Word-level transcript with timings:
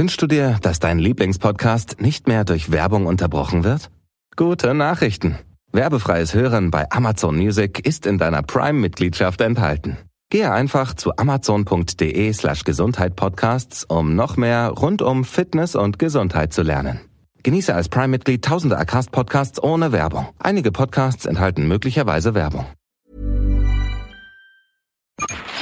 Wünschst 0.00 0.22
du 0.22 0.26
dir, 0.26 0.56
dass 0.62 0.78
dein 0.78 0.98
Lieblingspodcast 0.98 2.00
nicht 2.00 2.26
mehr 2.26 2.46
durch 2.46 2.70
Werbung 2.70 3.04
unterbrochen 3.04 3.64
wird? 3.64 3.90
Gute 4.34 4.72
Nachrichten. 4.72 5.38
Werbefreies 5.72 6.32
Hören 6.32 6.70
bei 6.70 6.90
Amazon 6.90 7.36
Music 7.36 7.86
ist 7.86 8.06
in 8.06 8.16
deiner 8.16 8.40
Prime-Mitgliedschaft 8.40 9.42
enthalten. 9.42 9.98
Gehe 10.30 10.50
einfach 10.50 10.94
zu 10.94 11.14
amazon.de 11.18 12.32
slash 12.32 12.64
Gesundheit-Podcasts, 12.64 13.84
um 13.84 14.16
noch 14.16 14.38
mehr 14.38 14.70
rund 14.70 15.02
um 15.02 15.22
Fitness 15.22 15.76
und 15.76 15.98
Gesundheit 15.98 16.54
zu 16.54 16.62
lernen. 16.62 17.00
Genieße 17.42 17.74
als 17.74 17.90
Prime-Mitglied 17.90 18.42
tausende 18.42 18.78
Acast-Podcasts 18.78 19.62
ohne 19.62 19.92
Werbung. 19.92 20.28
Einige 20.38 20.72
Podcasts 20.72 21.26
enthalten 21.26 21.68
möglicherweise 21.68 22.32
Werbung. 22.32 22.64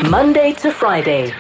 Monday 0.05 0.53
to 0.53 0.73
Friday. 0.73 1.33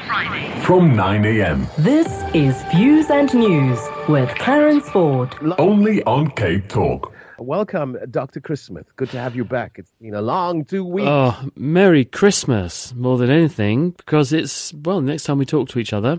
From 0.62 0.96
9 0.96 1.24
a.m. 1.24 1.68
This 1.78 2.08
is 2.34 2.60
Views 2.74 3.08
and 3.08 3.32
News 3.32 3.78
with 4.08 4.28
Clarence 4.34 4.88
Ford. 4.88 5.32
Only 5.58 6.02
on 6.02 6.32
Cape 6.32 6.68
Talk. 6.68 7.14
Welcome, 7.38 7.96
Dr. 8.10 8.40
Chris 8.40 8.62
Smith. 8.62 8.86
Good 8.96 9.10
to 9.10 9.20
have 9.20 9.36
you 9.36 9.44
back. 9.44 9.76
It's 9.78 9.92
been 10.00 10.14
a 10.14 10.20
long 10.22 10.64
two 10.64 10.84
weeks. 10.84 11.06
Oh, 11.08 11.48
Merry 11.54 12.04
Christmas 12.04 12.92
more 12.94 13.16
than 13.16 13.30
anything, 13.30 13.90
because 13.90 14.32
it's 14.32 14.74
well, 14.74 15.00
next 15.00 15.22
time 15.22 15.38
we 15.38 15.46
talk 15.46 15.68
to 15.68 15.78
each 15.78 15.92
other, 15.92 16.18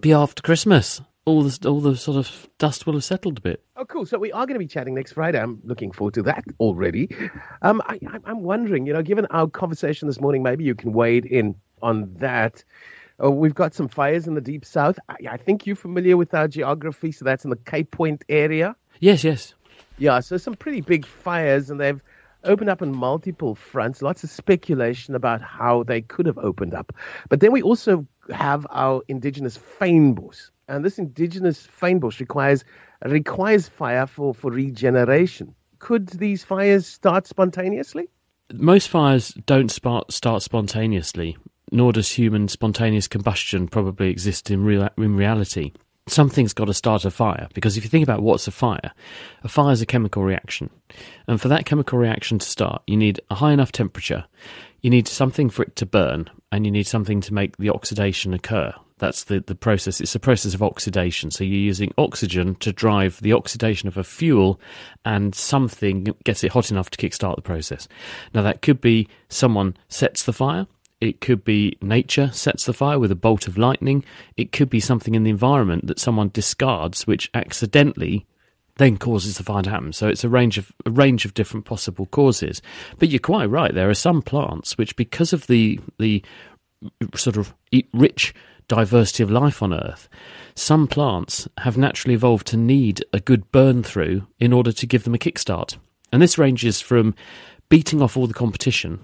be 0.00 0.12
after 0.12 0.42
Christmas. 0.42 1.00
All 1.26 1.42
the 1.42 1.68
all 1.68 1.80
the 1.80 1.96
sort 1.96 2.16
of 2.16 2.48
dust 2.58 2.86
will 2.86 2.94
have 2.94 3.04
settled 3.04 3.38
a 3.38 3.40
bit. 3.40 3.64
Oh, 3.76 3.84
cool. 3.84 4.04
So 4.04 4.18
we 4.18 4.32
are 4.32 4.46
going 4.46 4.54
to 4.54 4.58
be 4.58 4.66
chatting 4.66 4.94
next 4.94 5.12
Friday. 5.12 5.38
I'm 5.38 5.60
looking 5.62 5.92
forward 5.92 6.14
to 6.14 6.22
that 6.22 6.42
already. 6.58 7.08
Um, 7.62 7.80
I, 7.86 8.00
I, 8.08 8.18
I'm 8.24 8.42
wondering, 8.42 8.86
you 8.86 8.92
know, 8.92 9.02
given 9.02 9.26
our 9.30 9.46
conversation 9.46 10.08
this 10.08 10.20
morning, 10.20 10.42
maybe 10.42 10.64
you 10.64 10.74
can 10.74 10.92
wade 10.92 11.24
in 11.24 11.54
on 11.82 12.14
that. 12.18 12.64
Oh, 13.20 13.30
we've 13.30 13.54
got 13.54 13.74
some 13.74 13.88
fires 13.88 14.26
in 14.26 14.34
the 14.34 14.40
deep 14.40 14.64
south. 14.64 14.98
I, 15.08 15.16
I 15.30 15.36
think 15.36 15.66
you're 15.66 15.76
familiar 15.76 16.16
with 16.16 16.34
our 16.34 16.46
geography, 16.46 17.10
so 17.12 17.24
that's 17.24 17.44
in 17.44 17.50
the 17.50 17.56
Cape 17.56 17.90
Point 17.90 18.24
area. 18.28 18.76
Yes, 19.00 19.24
yes. 19.24 19.54
Yeah, 19.98 20.20
so 20.20 20.36
some 20.36 20.54
pretty 20.54 20.80
big 20.80 21.04
fires, 21.04 21.70
and 21.70 21.80
they've 21.80 22.00
opened 22.44 22.70
up 22.70 22.82
on 22.82 22.94
multiple 22.94 23.54
fronts. 23.54 24.02
Lots 24.02 24.22
of 24.22 24.30
speculation 24.30 25.14
about 25.14 25.42
how 25.42 25.82
they 25.82 26.00
could 26.00 26.26
have 26.26 26.38
opened 26.38 26.74
up. 26.74 26.92
But 27.28 27.40
then 27.40 27.52
we 27.52 27.62
also 27.62 28.06
have 28.30 28.66
our 28.70 29.02
indigenous 29.08 29.58
fynbos, 29.58 30.50
and 30.68 30.84
this 30.84 30.98
indigenous 30.98 31.66
fynbos 31.66 32.20
requires 32.20 32.64
requires 33.04 33.68
fire 33.68 34.06
for, 34.06 34.34
for 34.34 34.50
regeneration. 34.50 35.54
Could 35.78 36.08
these 36.08 36.44
fires 36.44 36.86
start 36.86 37.26
spontaneously? 37.26 38.08
Most 38.52 38.88
fires 38.88 39.34
don't 39.46 39.70
start 39.70 40.42
spontaneously, 40.42 41.36
nor 41.70 41.92
does 41.92 42.10
human 42.10 42.48
spontaneous 42.48 43.08
combustion 43.08 43.68
probably 43.68 44.10
exist 44.10 44.50
in 44.50 44.64
real 44.64 44.88
in 44.96 45.16
reality. 45.16 45.72
Something's 46.06 46.54
got 46.54 46.66
to 46.66 46.74
start 46.74 47.04
a 47.04 47.10
fire 47.10 47.48
because 47.52 47.76
if 47.76 47.84
you 47.84 47.90
think 47.90 48.02
about 48.02 48.22
what's 48.22 48.48
a 48.48 48.50
fire, 48.50 48.92
a 49.44 49.48
fire 49.48 49.72
is 49.72 49.82
a 49.82 49.86
chemical 49.86 50.22
reaction, 50.22 50.70
and 51.26 51.40
for 51.40 51.48
that 51.48 51.66
chemical 51.66 51.98
reaction 51.98 52.38
to 52.38 52.48
start, 52.48 52.82
you 52.86 52.96
need 52.96 53.20
a 53.30 53.34
high 53.34 53.52
enough 53.52 53.72
temperature, 53.72 54.24
you 54.80 54.90
need 54.90 55.06
something 55.06 55.50
for 55.50 55.62
it 55.62 55.76
to 55.76 55.86
burn, 55.86 56.30
and 56.50 56.64
you 56.64 56.72
need 56.72 56.86
something 56.86 57.20
to 57.20 57.34
make 57.34 57.56
the 57.58 57.70
oxidation 57.70 58.32
occur. 58.32 58.72
That's 58.98 59.24
the, 59.24 59.40
the 59.40 59.54
process. 59.54 60.00
It's 60.00 60.14
a 60.14 60.20
process 60.20 60.54
of 60.54 60.62
oxidation. 60.62 61.30
So 61.30 61.44
you're 61.44 61.54
using 61.58 61.92
oxygen 61.98 62.56
to 62.56 62.72
drive 62.72 63.20
the 63.20 63.32
oxidation 63.32 63.88
of 63.88 63.96
a 63.96 64.04
fuel, 64.04 64.60
and 65.04 65.34
something 65.34 66.14
gets 66.24 66.44
it 66.44 66.52
hot 66.52 66.70
enough 66.70 66.90
to 66.90 66.98
kickstart 66.98 67.36
the 67.36 67.42
process. 67.42 67.88
Now, 68.34 68.42
that 68.42 68.62
could 68.62 68.80
be 68.80 69.08
someone 69.28 69.76
sets 69.88 70.24
the 70.24 70.32
fire. 70.32 70.66
It 71.00 71.20
could 71.20 71.44
be 71.44 71.78
nature 71.80 72.30
sets 72.32 72.64
the 72.64 72.72
fire 72.72 72.98
with 72.98 73.12
a 73.12 73.16
bolt 73.16 73.46
of 73.46 73.56
lightning. 73.56 74.04
It 74.36 74.52
could 74.52 74.68
be 74.68 74.80
something 74.80 75.14
in 75.14 75.22
the 75.22 75.30
environment 75.30 75.86
that 75.86 76.00
someone 76.00 76.30
discards, 76.30 77.06
which 77.06 77.30
accidentally 77.34 78.26
then 78.78 78.96
causes 78.96 79.36
the 79.36 79.44
fire 79.44 79.62
to 79.62 79.70
happen. 79.70 79.92
So 79.92 80.08
it's 80.08 80.24
a 80.24 80.28
range 80.28 80.58
of 80.58 80.72
a 80.86 80.90
range 80.90 81.24
of 81.24 81.34
different 81.34 81.66
possible 81.66 82.06
causes. 82.06 82.62
But 82.98 83.10
you're 83.10 83.18
quite 83.20 83.46
right. 83.46 83.74
There 83.74 83.90
are 83.90 83.94
some 83.94 84.22
plants 84.22 84.78
which, 84.78 84.96
because 84.96 85.32
of 85.32 85.46
the 85.46 85.78
the 85.98 86.24
sort 87.14 87.36
of 87.36 87.54
rich 87.92 88.34
diversity 88.68 89.22
of 89.22 89.30
life 89.30 89.62
on 89.62 89.72
Earth, 89.72 90.08
some 90.54 90.86
plants 90.86 91.48
have 91.58 91.76
naturally 91.78 92.14
evolved 92.14 92.46
to 92.48 92.56
need 92.56 93.04
a 93.12 93.20
good 93.20 93.50
burn 93.50 93.82
through 93.82 94.26
in 94.38 94.52
order 94.52 94.72
to 94.72 94.86
give 94.86 95.04
them 95.04 95.14
a 95.14 95.18
kickstart. 95.18 95.76
And 96.12 96.22
this 96.22 96.38
ranges 96.38 96.80
from 96.80 97.14
beating 97.68 98.00
off 98.00 98.16
all 98.16 98.26
the 98.26 98.34
competition 98.34 99.00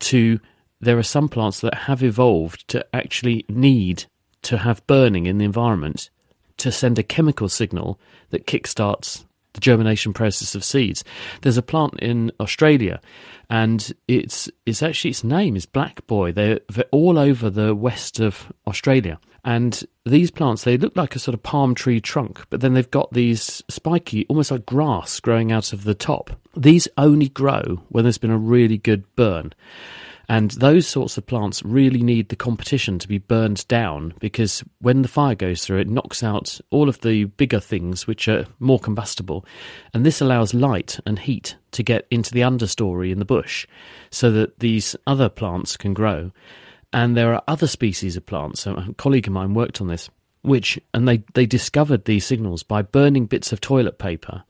to 0.00 0.40
there 0.84 0.98
are 0.98 1.02
some 1.02 1.28
plants 1.28 1.60
that 1.60 1.74
have 1.74 2.02
evolved 2.02 2.68
to 2.68 2.86
actually 2.94 3.44
need 3.48 4.04
to 4.42 4.58
have 4.58 4.86
burning 4.86 5.26
in 5.26 5.38
the 5.38 5.44
environment 5.44 6.10
to 6.58 6.70
send 6.70 6.98
a 6.98 7.02
chemical 7.02 7.48
signal 7.48 7.98
that 8.30 8.46
kickstarts 8.46 9.24
the 9.54 9.60
germination 9.60 10.12
process 10.12 10.54
of 10.54 10.64
seeds. 10.64 11.04
There's 11.42 11.56
a 11.56 11.62
plant 11.62 11.94
in 12.00 12.30
Australia, 12.40 13.00
and 13.48 13.92
it's 14.08 14.50
it's 14.66 14.82
actually 14.82 15.10
its 15.10 15.24
name 15.24 15.56
is 15.56 15.66
black 15.66 16.06
boy. 16.06 16.32
They're, 16.32 16.60
they're 16.68 16.84
all 16.90 17.18
over 17.18 17.50
the 17.50 17.74
west 17.74 18.20
of 18.20 18.52
Australia, 18.66 19.18
and 19.44 19.82
these 20.04 20.30
plants 20.30 20.64
they 20.64 20.76
look 20.76 20.96
like 20.96 21.16
a 21.16 21.20
sort 21.20 21.34
of 21.34 21.42
palm 21.42 21.74
tree 21.74 22.00
trunk, 22.00 22.44
but 22.50 22.60
then 22.60 22.74
they've 22.74 22.90
got 22.90 23.12
these 23.12 23.62
spiky, 23.68 24.26
almost 24.26 24.50
like 24.50 24.66
grass, 24.66 25.20
growing 25.20 25.52
out 25.52 25.72
of 25.72 25.84
the 25.84 25.94
top. 25.94 26.30
These 26.56 26.88
only 26.98 27.28
grow 27.28 27.82
when 27.88 28.04
there's 28.04 28.18
been 28.18 28.30
a 28.30 28.38
really 28.38 28.78
good 28.78 29.04
burn. 29.16 29.52
And 30.28 30.50
those 30.52 30.86
sorts 30.86 31.18
of 31.18 31.26
plants 31.26 31.62
really 31.64 32.02
need 32.02 32.28
the 32.28 32.36
competition 32.36 32.98
to 32.98 33.08
be 33.08 33.18
burned 33.18 33.66
down 33.68 34.14
because 34.20 34.64
when 34.80 35.02
the 35.02 35.08
fire 35.08 35.34
goes 35.34 35.64
through, 35.64 35.80
it 35.80 35.88
knocks 35.88 36.22
out 36.22 36.60
all 36.70 36.88
of 36.88 37.00
the 37.00 37.24
bigger 37.24 37.60
things 37.60 38.06
which 38.06 38.28
are 38.28 38.46
more 38.58 38.78
combustible. 38.78 39.44
And 39.92 40.04
this 40.04 40.20
allows 40.20 40.54
light 40.54 40.98
and 41.06 41.18
heat 41.18 41.56
to 41.72 41.82
get 41.82 42.06
into 42.10 42.32
the 42.32 42.40
understory 42.40 43.10
in 43.10 43.18
the 43.18 43.24
bush 43.24 43.66
so 44.10 44.30
that 44.32 44.60
these 44.60 44.96
other 45.06 45.28
plants 45.28 45.76
can 45.76 45.94
grow. 45.94 46.32
And 46.92 47.16
there 47.16 47.34
are 47.34 47.42
other 47.48 47.66
species 47.66 48.16
of 48.16 48.24
plants. 48.24 48.66
A 48.66 48.94
colleague 48.96 49.26
of 49.26 49.32
mine 49.32 49.52
worked 49.52 49.80
on 49.80 49.88
this, 49.88 50.08
which, 50.42 50.80
and 50.94 51.08
they, 51.08 51.24
they 51.34 51.46
discovered 51.46 52.04
these 52.04 52.24
signals 52.24 52.62
by 52.62 52.82
burning 52.82 53.26
bits 53.26 53.52
of 53.52 53.60
toilet 53.60 53.98
paper 53.98 54.44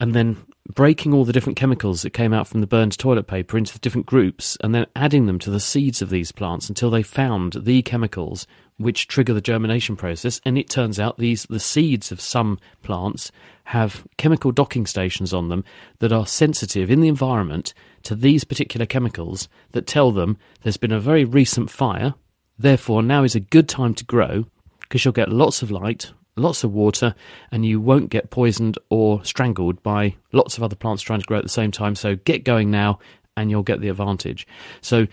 and 0.00 0.14
then 0.14 0.36
breaking 0.74 1.14
all 1.14 1.24
the 1.24 1.32
different 1.32 1.56
chemicals 1.56 2.02
that 2.02 2.10
came 2.10 2.32
out 2.32 2.46
from 2.46 2.60
the 2.60 2.66
burned 2.66 2.96
toilet 2.98 3.26
paper 3.26 3.56
into 3.56 3.72
the 3.72 3.78
different 3.78 4.06
groups 4.06 4.56
and 4.62 4.74
then 4.74 4.86
adding 4.94 5.26
them 5.26 5.38
to 5.38 5.50
the 5.50 5.60
seeds 5.60 6.02
of 6.02 6.10
these 6.10 6.30
plants 6.30 6.68
until 6.68 6.90
they 6.90 7.02
found 7.02 7.54
the 7.54 7.82
chemicals 7.82 8.46
which 8.76 9.08
trigger 9.08 9.32
the 9.32 9.40
germination 9.40 9.96
process. 9.96 10.40
And 10.44 10.58
it 10.58 10.68
turns 10.68 11.00
out 11.00 11.18
these 11.18 11.44
the 11.44 11.58
seeds 11.58 12.12
of 12.12 12.20
some 12.20 12.58
plants 12.82 13.32
have 13.64 14.06
chemical 14.18 14.52
docking 14.52 14.86
stations 14.86 15.32
on 15.32 15.48
them 15.48 15.64
that 15.98 16.12
are 16.12 16.26
sensitive 16.26 16.90
in 16.90 17.00
the 17.00 17.08
environment 17.08 17.74
to 18.04 18.14
these 18.14 18.44
particular 18.44 18.86
chemicals 18.86 19.48
that 19.72 19.86
tell 19.86 20.12
them 20.12 20.36
there's 20.62 20.76
been 20.76 20.92
a 20.92 21.00
very 21.00 21.24
recent 21.24 21.70
fire. 21.70 22.14
Therefore 22.58 23.02
now 23.02 23.24
is 23.24 23.34
a 23.34 23.40
good 23.40 23.68
time 23.68 23.94
to 23.94 24.04
grow 24.04 24.44
because 24.80 25.04
you'll 25.04 25.12
get 25.12 25.30
lots 25.30 25.62
of 25.62 25.70
light 25.70 26.12
lots 26.38 26.64
of 26.64 26.72
water, 26.72 27.14
and 27.52 27.64
you 27.64 27.80
won't 27.80 28.10
get 28.10 28.30
poisoned 28.30 28.78
or 28.90 29.24
strangled 29.24 29.82
by 29.82 30.16
lots 30.32 30.56
of 30.56 30.62
other 30.62 30.76
plants 30.76 31.02
trying 31.02 31.20
to 31.20 31.26
grow 31.26 31.38
at 31.38 31.44
the 31.44 31.48
same 31.48 31.70
time. 31.70 31.94
So 31.94 32.16
get 32.16 32.44
going 32.44 32.70
now, 32.70 32.98
and 33.36 33.50
you'll 33.50 33.62
get 33.62 33.80
the 33.80 33.88
advantage. 33.88 34.46
So 34.80 35.06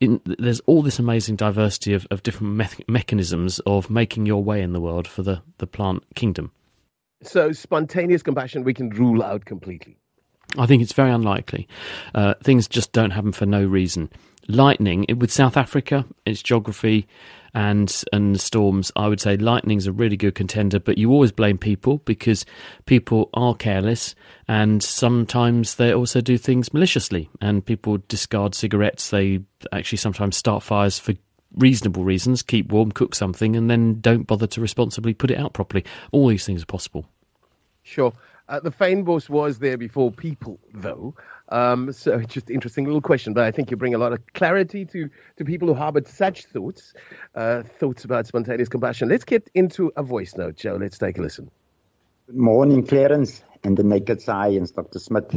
in, 0.00 0.20
there's 0.24 0.60
all 0.60 0.82
this 0.82 0.98
amazing 0.98 1.36
diversity 1.36 1.94
of, 1.94 2.06
of 2.10 2.22
different 2.22 2.54
me- 2.54 2.84
mechanisms 2.88 3.58
of 3.60 3.90
making 3.90 4.26
your 4.26 4.42
way 4.42 4.62
in 4.62 4.72
the 4.72 4.80
world 4.80 5.06
for 5.08 5.22
the, 5.22 5.42
the 5.58 5.66
plant 5.66 6.02
kingdom. 6.14 6.52
So 7.22 7.52
spontaneous 7.52 8.22
combustion 8.22 8.64
we 8.64 8.74
can 8.74 8.90
rule 8.90 9.22
out 9.22 9.44
completely. 9.44 9.96
I 10.58 10.66
think 10.66 10.82
it's 10.82 10.92
very 10.92 11.10
unlikely. 11.10 11.68
Uh, 12.14 12.34
things 12.42 12.66
just 12.66 12.92
don't 12.92 13.10
happen 13.10 13.32
for 13.32 13.46
no 13.46 13.64
reason. 13.64 14.10
Lightning 14.48 15.06
with 15.16 15.30
South 15.30 15.56
Africa, 15.56 16.04
its 16.26 16.42
geography, 16.42 17.06
and 17.54 18.02
and 18.12 18.40
storms, 18.40 18.92
I 18.96 19.08
would 19.08 19.20
say 19.20 19.36
lightning's 19.36 19.86
a 19.86 19.92
really 19.92 20.16
good 20.16 20.34
contender. 20.34 20.80
But 20.80 20.98
you 20.98 21.10
always 21.10 21.32
blame 21.32 21.58
people 21.58 21.98
because 21.98 22.44
people 22.86 23.30
are 23.34 23.54
careless, 23.54 24.14
and 24.48 24.82
sometimes 24.82 25.76
they 25.76 25.92
also 25.92 26.20
do 26.20 26.38
things 26.38 26.72
maliciously. 26.72 27.28
And 27.40 27.64
people 27.64 27.98
discard 28.08 28.54
cigarettes. 28.54 29.10
They 29.10 29.40
actually 29.72 29.98
sometimes 29.98 30.36
start 30.36 30.62
fires 30.62 30.98
for 30.98 31.14
reasonable 31.56 32.04
reasons, 32.04 32.42
keep 32.42 32.70
warm, 32.70 32.92
cook 32.92 33.14
something, 33.14 33.56
and 33.56 33.70
then 33.70 34.00
don't 34.00 34.26
bother 34.26 34.46
to 34.46 34.60
responsibly 34.60 35.14
put 35.14 35.30
it 35.30 35.38
out 35.38 35.52
properly. 35.52 35.84
All 36.12 36.28
these 36.28 36.46
things 36.46 36.62
are 36.62 36.66
possible. 36.66 37.06
Sure. 37.82 38.12
Uh, 38.50 38.58
the 38.58 38.70
fynbos 38.70 39.28
was 39.28 39.60
there 39.60 39.78
before 39.78 40.10
people, 40.10 40.58
though. 40.74 41.14
Um, 41.50 41.92
so 41.92 42.20
just 42.26 42.50
interesting 42.50 42.84
little 42.84 43.00
question, 43.00 43.32
but 43.32 43.44
I 43.44 43.52
think 43.52 43.70
you 43.70 43.76
bring 43.76 43.94
a 43.94 43.98
lot 43.98 44.12
of 44.12 44.20
clarity 44.34 44.84
to, 44.86 45.08
to 45.36 45.44
people 45.44 45.68
who 45.68 45.74
harbored 45.74 46.08
such 46.08 46.46
thoughts, 46.46 46.92
uh, 47.36 47.62
thoughts 47.62 48.04
about 48.04 48.26
spontaneous 48.26 48.68
combustion. 48.68 49.08
Let's 49.08 49.24
get 49.24 49.48
into 49.54 49.92
a 49.96 50.02
voice 50.02 50.36
note, 50.36 50.56
Joe. 50.56 50.76
Let's 50.80 50.98
take 50.98 51.16
a 51.18 51.22
listen. 51.22 51.48
Good 52.26 52.36
morning, 52.36 52.84
Clarence 52.84 53.44
and 53.62 53.76
the 53.76 53.84
Naked 53.84 54.20
Science, 54.20 54.72
Dr. 54.72 54.98
Smith. 54.98 55.32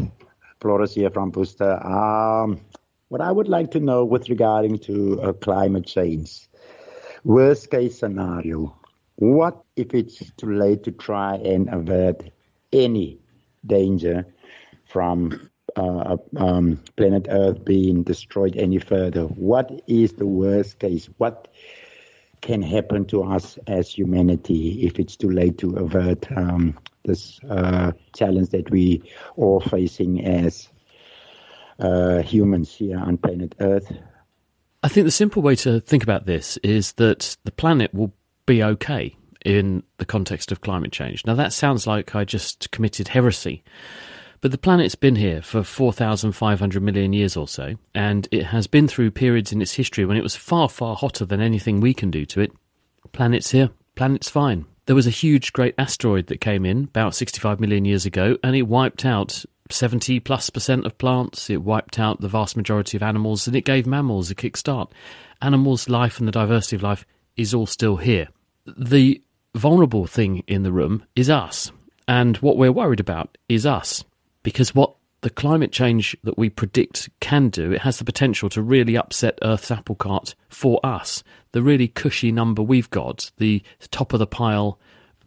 Flores 0.60 0.95
here 0.95 1.10
from 1.12 1.30
Booster. 1.30 1.86
Um, 1.86 2.62
what 3.10 3.21
I 3.21 3.31
would 3.31 3.50
like 3.50 3.69
to 3.71 3.80
know 3.80 4.06
with 4.06 4.30
regarding 4.30 4.80
to 4.80 5.21
uh, 5.21 5.33
climate 5.33 5.86
change, 5.86 6.48
worst 7.25 7.69
case 7.69 8.00
scenario, 8.00 8.74
What 9.18 9.62
if 9.75 9.94
it's 9.94 10.31
too 10.38 10.54
late 10.54 10.83
to 10.83 10.92
try 10.92 11.36
and 11.36 11.68
avert 11.69 12.24
any 12.73 13.19
danger 13.65 14.25
from 14.85 15.49
uh, 15.75 16.17
um, 16.37 16.81
planet 16.97 17.27
Earth 17.29 17.63
being 17.63 18.03
destroyed 18.03 18.55
any 18.57 18.79
further? 18.79 19.23
What 19.23 19.81
is 19.87 20.13
the 20.13 20.27
worst 20.27 20.79
case? 20.79 21.09
What 21.17 21.47
can 22.41 22.61
happen 22.61 23.05
to 23.05 23.23
us 23.23 23.57
as 23.67 23.89
humanity 23.89 24.85
if 24.85 24.99
it's 24.99 25.15
too 25.15 25.29
late 25.29 25.57
to 25.59 25.77
avert 25.77 26.29
um, 26.35 26.77
this 27.05 27.39
uh, 27.49 27.93
challenge 28.15 28.49
that 28.49 28.69
we 28.69 29.01
are 29.41 29.61
facing 29.61 30.25
as 30.25 30.69
uh, 31.79 32.21
humans 32.21 32.75
here 32.75 32.99
on 32.99 33.17
planet 33.17 33.55
Earth? 33.59 33.91
I 34.83 34.89
think 34.89 35.05
the 35.05 35.11
simple 35.11 35.41
way 35.41 35.55
to 35.57 35.79
think 35.79 36.03
about 36.03 36.25
this 36.25 36.57
is 36.57 36.93
that 36.93 37.37
the 37.45 37.51
planet 37.51 37.93
will 37.93 38.13
be 38.45 38.61
okay 38.61 39.15
in 39.45 39.83
the 39.97 40.05
context 40.05 40.51
of 40.51 40.61
climate 40.61 40.91
change. 40.91 41.25
Now, 41.25 41.35
that 41.35 41.53
sounds 41.53 41.87
like 41.87 42.15
I 42.15 42.23
just 42.23 42.71
committed 42.71 43.09
heresy, 43.09 43.63
but 44.41 44.51
the 44.51 44.57
planet's 44.57 44.95
been 44.95 45.15
here 45.15 45.41
for 45.41 45.63
4,500 45.63 46.83
million 46.83 47.13
years 47.13 47.37
or 47.37 47.47
so, 47.47 47.75
and 47.95 48.27
it 48.31 48.43
has 48.47 48.67
been 48.67 48.87
through 48.87 49.11
periods 49.11 49.53
in 49.53 49.61
its 49.61 49.73
history 49.73 50.05
when 50.05 50.17
it 50.17 50.23
was 50.23 50.35
far, 50.35 50.67
far 50.67 50.95
hotter 50.95 51.25
than 51.25 51.39
anything 51.39 51.79
we 51.79 51.93
can 51.93 52.11
do 52.11 52.25
to 52.25 52.41
it. 52.41 52.51
Planet's 53.13 53.51
here, 53.51 53.69
planet's 53.95 54.29
fine. 54.29 54.65
There 54.85 54.97
was 54.97 55.07
a 55.07 55.11
huge, 55.11 55.53
great 55.53 55.75
asteroid 55.77 56.27
that 56.27 56.41
came 56.41 56.65
in 56.65 56.83
about 56.83 57.15
65 57.15 57.61
million 57.61 57.85
years 57.85 58.05
ago, 58.05 58.37
and 58.43 58.53
it 58.53 58.63
wiped 58.63 59.05
out 59.05 59.45
70 59.69 60.19
plus 60.19 60.49
percent 60.49 60.85
of 60.85 60.97
plants. 60.97 61.49
It 61.49 61.61
wiped 61.61 61.97
out 61.97 62.19
the 62.19 62.27
vast 62.27 62.57
majority 62.57 62.97
of 62.97 63.03
animals, 63.03 63.47
and 63.47 63.55
it 63.55 63.63
gave 63.63 63.87
mammals 63.87 64.29
a 64.29 64.35
kickstart. 64.35 64.91
Animals' 65.41 65.87
life 65.87 66.19
and 66.19 66.27
the 66.27 66.33
diversity 66.33 66.75
of 66.75 66.83
life 66.83 67.05
is 67.37 67.53
all 67.53 67.65
still 67.65 67.95
here. 67.95 68.27
The 68.65 69.22
vulnerable 69.55 70.07
thing 70.07 70.44
in 70.47 70.63
the 70.63 70.71
room 70.71 71.03
is 71.15 71.29
us. 71.29 71.71
And 72.07 72.38
what 72.38 72.57
we're 72.57 72.71
worried 72.71 73.00
about 73.00 73.38
is 73.47 73.65
us. 73.65 74.03
Because 74.44 74.75
what 74.75 74.95
the 75.21 75.29
climate 75.29 75.71
change 75.71 76.15
that 76.23 76.38
we 76.38 76.50
predict 76.50 77.09
can 77.21 77.50
do, 77.50 77.71
it 77.71 77.81
has 77.81 77.97
the 77.97 78.03
potential 78.03 78.50
to 78.50 78.61
really 78.61 78.97
upset 78.97 79.39
Earth's 79.41 79.71
apple 79.71 79.95
cart 79.95 80.35
for 80.50 80.79
us. 80.83 81.23
The 81.53 81.61
really 81.61 81.88
cushy 81.88 82.31
number 82.31 82.61
we've 82.61 82.89
got, 82.89 83.31
the 83.38 83.63
top 83.89 84.11
of 84.11 84.19
the 84.19 84.27
pile 84.27 84.79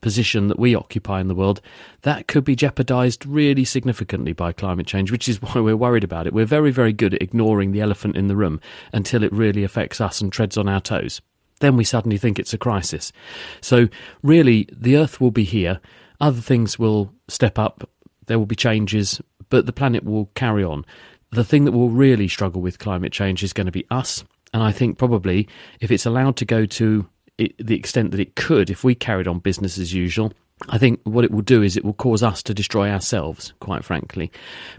position 0.02 0.48
that 0.48 0.58
we 0.58 0.74
occupy 0.74 1.20
in 1.20 1.28
the 1.28 1.34
world, 1.34 1.62
that 2.02 2.28
could 2.28 2.44
be 2.44 2.54
jeopardized 2.54 3.24
really 3.24 3.64
significantly 3.64 4.34
by 4.34 4.52
climate 4.52 4.86
change, 4.86 5.10
which 5.10 5.28
is 5.28 5.40
why 5.42 5.60
we're 5.60 5.76
worried 5.76 6.04
about 6.04 6.26
it. 6.26 6.34
We're 6.34 6.44
very, 6.44 6.70
very 6.70 6.92
good 6.92 7.14
at 7.14 7.22
ignoring 7.22 7.72
the 7.72 7.80
elephant 7.80 8.16
in 8.16 8.28
the 8.28 8.36
room 8.36 8.60
until 8.92 9.22
it 9.22 9.32
really 9.32 9.64
affects 9.64 10.00
us 10.00 10.20
and 10.20 10.30
treads 10.30 10.58
on 10.58 10.68
our 10.68 10.80
toes 10.80 11.22
then 11.60 11.76
we 11.76 11.84
suddenly 11.84 12.18
think 12.18 12.38
it's 12.38 12.54
a 12.54 12.58
crisis. 12.58 13.12
So, 13.60 13.88
really, 14.22 14.68
the 14.72 14.96
Earth 14.96 15.20
will 15.20 15.30
be 15.30 15.44
here, 15.44 15.80
other 16.20 16.40
things 16.40 16.78
will 16.78 17.12
step 17.28 17.58
up, 17.58 17.88
there 18.26 18.38
will 18.38 18.46
be 18.46 18.56
changes, 18.56 19.20
but 19.48 19.66
the 19.66 19.72
planet 19.72 20.04
will 20.04 20.26
carry 20.34 20.64
on. 20.64 20.84
The 21.30 21.44
thing 21.44 21.64
that 21.64 21.72
will 21.72 21.90
really 21.90 22.28
struggle 22.28 22.60
with 22.60 22.78
climate 22.78 23.12
change 23.12 23.42
is 23.42 23.52
going 23.52 23.66
to 23.66 23.72
be 23.72 23.86
us. 23.90 24.24
And 24.52 24.62
I 24.62 24.72
think 24.72 24.98
probably 24.98 25.48
if 25.80 25.90
it's 25.90 26.06
allowed 26.06 26.36
to 26.36 26.44
go 26.44 26.66
to 26.66 27.06
it, 27.38 27.54
the 27.64 27.76
extent 27.76 28.12
that 28.12 28.20
it 28.20 28.36
could, 28.36 28.70
if 28.70 28.84
we 28.84 28.94
carried 28.94 29.28
on 29.28 29.40
business 29.40 29.78
as 29.78 29.92
usual, 29.92 30.32
I 30.68 30.78
think 30.78 31.00
what 31.04 31.24
it 31.24 31.30
will 31.30 31.42
do 31.42 31.62
is 31.62 31.76
it 31.76 31.84
will 31.84 31.92
cause 31.92 32.22
us 32.22 32.42
to 32.44 32.54
destroy 32.54 32.90
ourselves, 32.90 33.52
quite 33.60 33.84
frankly, 33.84 34.32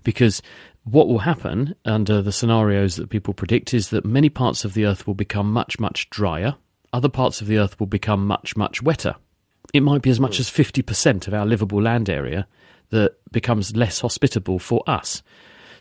because 0.03 0.41
what 0.83 1.07
will 1.07 1.19
happen 1.19 1.75
under 1.85 2.21
the 2.21 2.31
scenarios 2.31 2.95
that 2.95 3.09
people 3.09 3.33
predict 3.33 3.73
is 3.73 3.89
that 3.89 4.05
many 4.05 4.29
parts 4.29 4.65
of 4.65 4.73
the 4.73 4.85
earth 4.85 5.05
will 5.05 5.13
become 5.13 5.51
much, 5.51 5.79
much 5.79 6.09
drier 6.09 6.55
other 6.93 7.09
parts 7.09 7.41
of 7.41 7.47
the 7.47 7.57
Earth 7.57 7.79
will 7.79 7.87
become 7.87 8.25
much, 8.25 8.55
much 8.55 8.81
wetter. 8.81 9.15
It 9.73 9.81
might 9.81 10.01
be 10.01 10.09
as 10.09 10.19
much 10.19 10.37
hmm. 10.37 10.41
as 10.41 10.49
50% 10.49 11.27
of 11.27 11.33
our 11.33 11.45
livable 11.45 11.81
land 11.81 12.09
area 12.09 12.47
that 12.89 13.15
becomes 13.31 13.75
less 13.75 13.99
hospitable 13.99 14.59
for 14.59 14.83
us. 14.87 15.21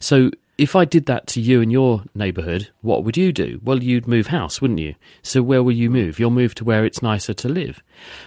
So, 0.00 0.30
if 0.58 0.74
I 0.74 0.86
did 0.86 1.04
that 1.04 1.26
to 1.28 1.40
you 1.40 1.60
in 1.60 1.70
your 1.70 2.02
neighbourhood, 2.14 2.70
what 2.80 3.04
would 3.04 3.18
you 3.18 3.30
do? 3.30 3.60
Well, 3.62 3.82
you'd 3.82 4.08
move 4.08 4.28
house, 4.28 4.58
wouldn't 4.60 4.80
you? 4.80 4.94
So, 5.22 5.42
where 5.42 5.62
will 5.62 5.72
you 5.72 5.90
move? 5.90 6.18
You'll 6.18 6.30
move 6.30 6.54
to 6.56 6.64
where 6.64 6.84
it's 6.84 7.02
nicer 7.02 7.34
to 7.34 7.48
live. 7.48 7.82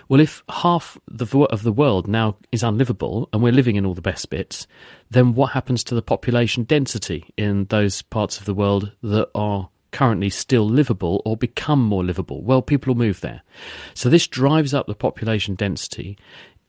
Well, 0.07 0.19
if 0.19 0.43
half 0.47 0.97
the, 1.07 1.25
of 1.47 1.63
the 1.63 1.71
world 1.71 2.07
now 2.07 2.37
is 2.51 2.61
unlivable 2.61 3.29
and 3.33 3.41
we're 3.41 3.51
living 3.51 3.77
in 3.77 3.85
all 3.85 3.95
the 3.95 4.01
best 4.01 4.29
bits, 4.29 4.67
then 5.09 5.33
what 5.33 5.51
happens 5.53 5.83
to 5.85 5.95
the 5.95 6.03
population 6.03 6.63
density 6.63 7.25
in 7.35 7.65
those 7.65 8.03
parts 8.03 8.37
of 8.37 8.45
the 8.45 8.53
world 8.53 8.91
that 9.01 9.29
are 9.33 9.69
currently 9.91 10.29
still 10.29 10.67
livable 10.67 11.21
or 11.25 11.37
become 11.37 11.83
more 11.83 12.03
livable? 12.03 12.41
Well, 12.41 12.61
people 12.61 12.93
will 12.93 12.99
move 12.99 13.21
there. 13.21 13.41
So 13.93 14.09
this 14.09 14.27
drives 14.27 14.73
up 14.73 14.87
the 14.87 14.95
population 14.95 15.55
density. 15.55 16.17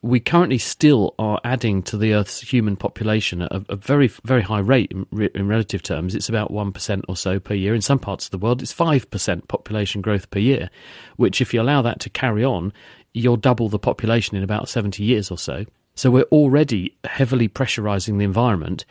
We 0.03 0.19
currently 0.19 0.59
still 0.59 1.15
are 1.19 1.41
adding 1.45 1.83
to 1.85 1.99
the 1.99 2.15
Earth's 2.15 2.41
human 2.41 2.77
population 2.77 3.43
at 3.43 3.53
a, 3.53 3.77
very, 3.77 4.09
very 4.25 4.41
high 4.41 4.61
rate 4.61 4.93
in, 4.93 5.07
in 5.35 5.47
relative 5.47 5.83
terms. 5.83 6.15
It's 6.15 6.31
about 6.31 6.51
1% 6.51 7.03
or 7.07 7.17
so 7.17 7.39
per 7.39 7.55
year. 7.55 7.75
In 7.75 7.83
some 7.83 7.99
parts 7.99 8.25
of 8.25 8.31
the 8.31 8.39
world, 8.39 8.63
it's 8.63 8.73
5% 8.73 9.49
population 9.49 10.01
growth 10.01 10.31
per 10.31 10.39
year, 10.39 10.71
which, 11.17 11.43
if 11.43 11.53
you 11.53 11.61
allow 11.61 11.83
that 11.83 12.01
to 12.01 12.11
carry 12.11 12.45
on, 12.45 12.73
you'll 13.13 13.37
double 13.37 13.69
the 13.69 13.79
population 13.79 14.37
in 14.37 14.43
about 14.43 14.69
70 14.69 15.03
years 15.03 15.31
or 15.31 15.37
so. 15.37 15.67
So 15.95 16.11
we're 16.11 16.23
already 16.25 16.97
heavily 17.05 17.49
pressurizing 17.49 18.19
the 18.19 18.25
environment. 18.25 18.87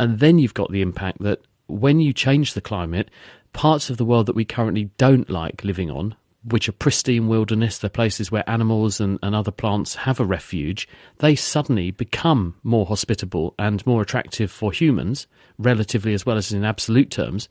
And 0.00 0.18
then 0.18 0.38
you've 0.38 0.54
got 0.54 0.72
the 0.72 0.82
impact 0.82 1.22
that 1.22 1.40
when 1.66 2.00
you 2.00 2.12
change 2.12 2.54
the 2.54 2.60
climate, 2.60 3.10
parts 3.54 3.88
of 3.88 3.96
the 3.96 4.04
world 4.04 4.26
that 4.26 4.36
we 4.36 4.44
currently 4.44 4.90
don't 4.98 5.30
like 5.30 5.64
living 5.64 5.90
on, 5.90 6.14
which 6.44 6.68
are 6.68 6.72
pristine 6.72 7.26
wilderness, 7.26 7.78
they're 7.78 7.90
places 7.90 8.30
where 8.30 8.48
animals 8.48 9.00
and, 9.00 9.18
and 9.22 9.34
other 9.34 9.50
plants 9.50 9.94
have 9.94 10.20
a 10.20 10.24
refuge, 10.24 10.86
they 11.18 11.34
suddenly 11.34 11.90
become 11.90 12.54
more 12.62 12.86
hospitable 12.86 13.54
and 13.58 13.86
more 13.86 14.02
attractive 14.02 14.50
for 14.50 14.70
humans, 14.70 15.26
relatively 15.58 16.12
as 16.12 16.26
well 16.26 16.36
as 16.36 16.52
in 16.52 16.64
absolute 16.64 17.10
terms. 17.10 17.48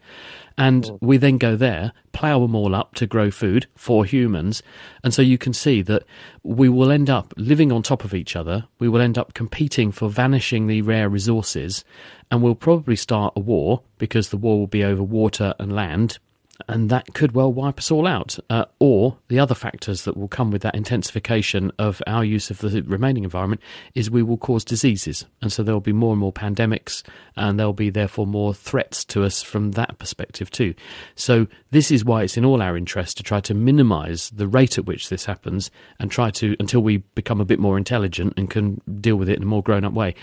And 0.57 0.91
we 1.01 1.17
then 1.17 1.39
go 1.39 1.55
there, 1.55 1.93
plough 2.11 2.39
them 2.41 2.55
all 2.55 2.75
up 2.75 2.93
to 2.95 3.07
grow 3.07 3.31
food 3.31 3.65
for 3.75 4.05
humans. 4.05 4.61
And 5.03 5.13
so 5.13 5.23
you 5.23 5.39
can 5.39 5.53
see 5.53 5.81
that 5.81 6.03
we 6.43 6.69
will 6.69 6.91
end 6.91 7.09
up 7.09 7.33
living 7.35 7.71
on 7.71 7.81
top 7.81 8.03
of 8.03 8.13
each 8.13 8.35
other. 8.35 8.65
We 8.79 8.89
will 8.89 9.01
end 9.01 9.17
up 9.17 9.33
competing 9.33 9.91
for 9.91 10.09
vanishingly 10.09 10.85
rare 10.85 11.09
resources. 11.09 11.83
And 12.29 12.43
we'll 12.43 12.55
probably 12.55 12.95
start 12.95 13.33
a 13.35 13.39
war 13.39 13.81
because 13.97 14.29
the 14.29 14.37
war 14.37 14.59
will 14.59 14.67
be 14.67 14.83
over 14.83 15.01
water 15.01 15.55
and 15.57 15.73
land 15.73 16.19
and 16.67 16.89
that 16.89 17.13
could 17.13 17.33
well 17.33 17.51
wipe 17.51 17.79
us 17.79 17.91
all 17.91 18.07
out. 18.07 18.37
Uh, 18.49 18.65
or 18.79 19.17
the 19.27 19.39
other 19.39 19.55
factors 19.55 20.03
that 20.03 20.15
will 20.15 20.27
come 20.27 20.51
with 20.51 20.61
that 20.61 20.75
intensification 20.75 21.71
of 21.79 22.01
our 22.07 22.23
use 22.23 22.49
of 22.49 22.59
the 22.59 22.81
remaining 22.83 23.23
environment 23.23 23.61
is 23.95 24.09
we 24.09 24.23
will 24.23 24.37
cause 24.37 24.63
diseases, 24.63 25.25
and 25.41 25.51
so 25.51 25.63
there 25.63 25.73
will 25.73 25.81
be 25.81 25.93
more 25.93 26.11
and 26.11 26.19
more 26.19 26.33
pandemics, 26.33 27.03
and 27.35 27.59
there 27.59 27.65
will 27.65 27.73
be 27.73 27.89
therefore 27.89 28.27
more 28.27 28.53
threats 28.53 29.03
to 29.03 29.23
us 29.23 29.41
from 29.41 29.71
that 29.71 29.97
perspective 29.97 30.49
too. 30.51 30.73
So 31.15 31.47
this 31.71 31.91
is 31.91 32.05
why 32.05 32.23
it's 32.23 32.37
in 32.37 32.45
all 32.45 32.61
our 32.61 32.77
interest 32.77 33.17
to 33.17 33.23
try 33.23 33.39
to 33.41 33.53
minimise 33.53 34.29
the 34.29 34.47
rate 34.47 34.77
at 34.77 34.85
which 34.85 35.09
this 35.09 35.25
happens, 35.25 35.71
and 35.99 36.11
try 36.11 36.29
to 36.31 36.55
until 36.59 36.81
we 36.81 36.97
become 36.97 37.41
a 37.41 37.45
bit 37.45 37.59
more 37.59 37.77
intelligent 37.77 38.33
and 38.37 38.49
can 38.49 38.79
deal 39.01 39.15
with 39.15 39.29
it 39.29 39.37
in 39.37 39.43
a 39.43 39.47
more 39.47 39.63
grown-up 39.63 39.93
way, 39.93 40.15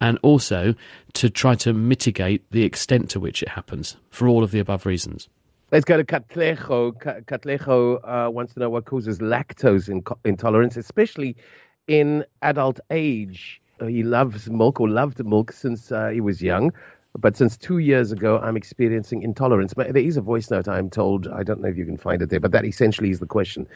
and 0.00 0.18
also 0.22 0.74
to 1.14 1.30
try 1.30 1.54
to 1.54 1.72
mitigate 1.72 2.50
the 2.50 2.64
extent 2.64 3.08
to 3.10 3.20
which 3.20 3.42
it 3.42 3.48
happens 3.50 3.96
for 4.10 4.28
all 4.28 4.42
of 4.42 4.50
the 4.50 4.58
above 4.58 4.84
reasons. 4.84 5.28
Let's 5.72 5.84
go 5.84 5.96
to 5.96 6.04
Katlego. 6.04 6.92
Katlego 7.24 7.98
uh, 8.04 8.30
wants 8.30 8.54
to 8.54 8.60
know 8.60 8.70
what 8.70 8.84
causes 8.84 9.18
lactose 9.18 9.88
intolerance, 10.24 10.76
especially 10.76 11.36
in 11.88 12.24
adult 12.42 12.78
age. 12.90 13.60
Uh, 13.80 13.86
he 13.86 14.04
loves 14.04 14.48
milk 14.48 14.80
or 14.80 14.88
loved 14.88 15.24
milk 15.26 15.50
since 15.50 15.90
uh, 15.90 16.08
he 16.10 16.20
was 16.20 16.40
young. 16.40 16.72
But 17.18 17.36
since 17.36 17.56
two 17.56 17.78
years 17.78 18.12
ago, 18.12 18.38
I'm 18.38 18.56
experiencing 18.56 19.22
intolerance. 19.22 19.74
But 19.74 19.92
there 19.92 20.02
is 20.02 20.16
a 20.16 20.20
voice 20.20 20.50
note, 20.52 20.68
I'm 20.68 20.88
told. 20.88 21.26
I 21.26 21.42
don't 21.42 21.60
know 21.60 21.68
if 21.68 21.76
you 21.76 21.84
can 21.84 21.96
find 21.96 22.22
it 22.22 22.30
there, 22.30 22.40
but 22.40 22.52
that 22.52 22.64
essentially 22.64 23.10
is 23.10 23.18
the 23.18 23.26
question. 23.26 23.66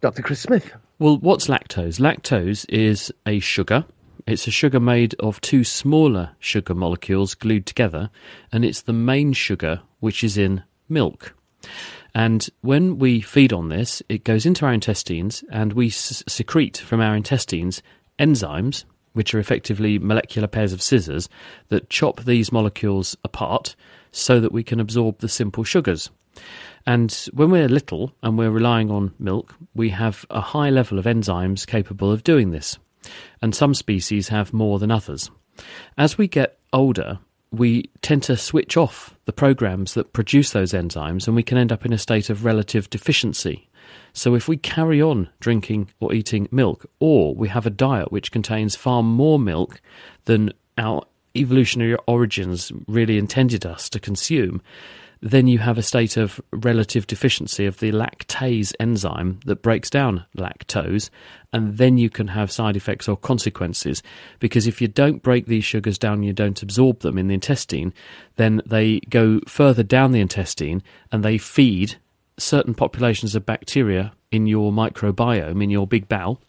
Dr. 0.00 0.22
Chris 0.22 0.40
Smith. 0.40 0.72
Well, 0.98 1.18
what's 1.18 1.48
lactose? 1.48 2.00
Lactose 2.00 2.64
is 2.70 3.12
a 3.26 3.40
sugar. 3.40 3.84
It's 4.26 4.46
a 4.46 4.50
sugar 4.50 4.80
made 4.80 5.14
of 5.20 5.40
two 5.40 5.64
smaller 5.64 6.30
sugar 6.38 6.74
molecules 6.74 7.34
glued 7.34 7.66
together, 7.66 8.10
and 8.50 8.64
it's 8.64 8.82
the 8.82 8.92
main 8.92 9.32
sugar 9.34 9.80
which 10.00 10.22
is 10.22 10.38
in 10.38 10.62
milk. 10.88 11.34
And 12.14 12.48
when 12.62 12.98
we 12.98 13.20
feed 13.20 13.52
on 13.52 13.68
this, 13.68 14.02
it 14.08 14.24
goes 14.24 14.46
into 14.46 14.66
our 14.66 14.72
intestines 14.72 15.44
and 15.50 15.72
we 15.72 15.88
s- 15.88 16.22
secrete 16.26 16.78
from 16.78 17.00
our 17.00 17.14
intestines 17.14 17.82
enzymes, 18.18 18.84
which 19.12 19.34
are 19.34 19.38
effectively 19.38 19.98
molecular 19.98 20.48
pairs 20.48 20.72
of 20.72 20.82
scissors 20.82 21.28
that 21.68 21.90
chop 21.90 22.24
these 22.24 22.52
molecules 22.52 23.16
apart 23.24 23.76
so 24.10 24.40
that 24.40 24.52
we 24.52 24.62
can 24.62 24.80
absorb 24.80 25.18
the 25.18 25.28
simple 25.28 25.64
sugars. 25.64 26.10
And 26.86 27.12
when 27.32 27.50
we're 27.50 27.68
little 27.68 28.12
and 28.22 28.38
we're 28.38 28.50
relying 28.50 28.90
on 28.90 29.14
milk, 29.18 29.54
we 29.74 29.90
have 29.90 30.24
a 30.30 30.40
high 30.40 30.70
level 30.70 30.98
of 30.98 31.04
enzymes 31.04 31.66
capable 31.66 32.10
of 32.10 32.24
doing 32.24 32.50
this. 32.50 32.78
And 33.42 33.54
some 33.54 33.74
species 33.74 34.28
have 34.28 34.52
more 34.52 34.78
than 34.78 34.90
others. 34.90 35.30
As 35.96 36.16
we 36.16 36.28
get 36.28 36.58
older, 36.72 37.18
we 37.50 37.90
tend 38.02 38.22
to 38.24 38.36
switch 38.36 38.76
off 38.76 39.14
the 39.24 39.32
programs 39.32 39.94
that 39.94 40.12
produce 40.12 40.50
those 40.52 40.72
enzymes 40.72 41.26
and 41.26 41.34
we 41.34 41.42
can 41.42 41.58
end 41.58 41.72
up 41.72 41.86
in 41.86 41.92
a 41.92 41.98
state 41.98 42.30
of 42.30 42.44
relative 42.44 42.90
deficiency. 42.90 43.68
So 44.12 44.34
if 44.34 44.48
we 44.48 44.56
carry 44.56 45.00
on 45.00 45.28
drinking 45.40 45.90
or 46.00 46.12
eating 46.12 46.48
milk, 46.50 46.86
or 47.00 47.34
we 47.34 47.48
have 47.48 47.66
a 47.66 47.70
diet 47.70 48.12
which 48.12 48.32
contains 48.32 48.76
far 48.76 49.02
more 49.02 49.38
milk 49.38 49.80
than 50.24 50.52
our 50.76 51.04
evolutionary 51.34 51.96
origins 52.06 52.72
really 52.86 53.18
intended 53.18 53.64
us 53.64 53.88
to 53.90 54.00
consume, 54.00 54.60
then 55.20 55.46
you 55.46 55.58
have 55.58 55.78
a 55.78 55.82
state 55.82 56.16
of 56.16 56.40
relative 56.52 57.06
deficiency 57.06 57.66
of 57.66 57.78
the 57.78 57.92
lactase 57.92 58.72
enzyme 58.78 59.40
that 59.46 59.62
breaks 59.62 59.90
down 59.90 60.24
lactose, 60.36 61.10
and 61.52 61.78
then 61.78 61.98
you 61.98 62.10
can 62.10 62.28
have 62.28 62.52
side 62.52 62.76
effects 62.76 63.08
or 63.08 63.16
consequences. 63.16 64.02
Because 64.38 64.66
if 64.66 64.80
you 64.80 64.88
don't 64.88 65.22
break 65.22 65.46
these 65.46 65.64
sugars 65.64 65.98
down, 65.98 66.22
you 66.22 66.32
don't 66.32 66.62
absorb 66.62 67.00
them 67.00 67.18
in 67.18 67.28
the 67.28 67.34
intestine, 67.34 67.92
then 68.36 68.62
they 68.66 69.00
go 69.08 69.40
further 69.46 69.82
down 69.82 70.12
the 70.12 70.20
intestine 70.20 70.82
and 71.10 71.24
they 71.24 71.38
feed 71.38 71.96
certain 72.38 72.74
populations 72.74 73.34
of 73.34 73.44
bacteria 73.46 74.12
in 74.30 74.46
your 74.46 74.70
microbiome, 74.70 75.62
in 75.62 75.70
your 75.70 75.86
big 75.86 76.08
bowel, 76.08 76.40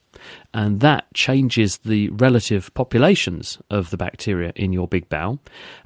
and 0.54 0.80
that 0.80 1.14
changes 1.14 1.78
the 1.78 2.10
relative 2.10 2.74
populations 2.74 3.60
of 3.70 3.90
the 3.90 3.98
bacteria 3.98 4.52
in 4.56 4.74
your 4.74 4.88
big 4.88 5.10
bowel, 5.10 5.40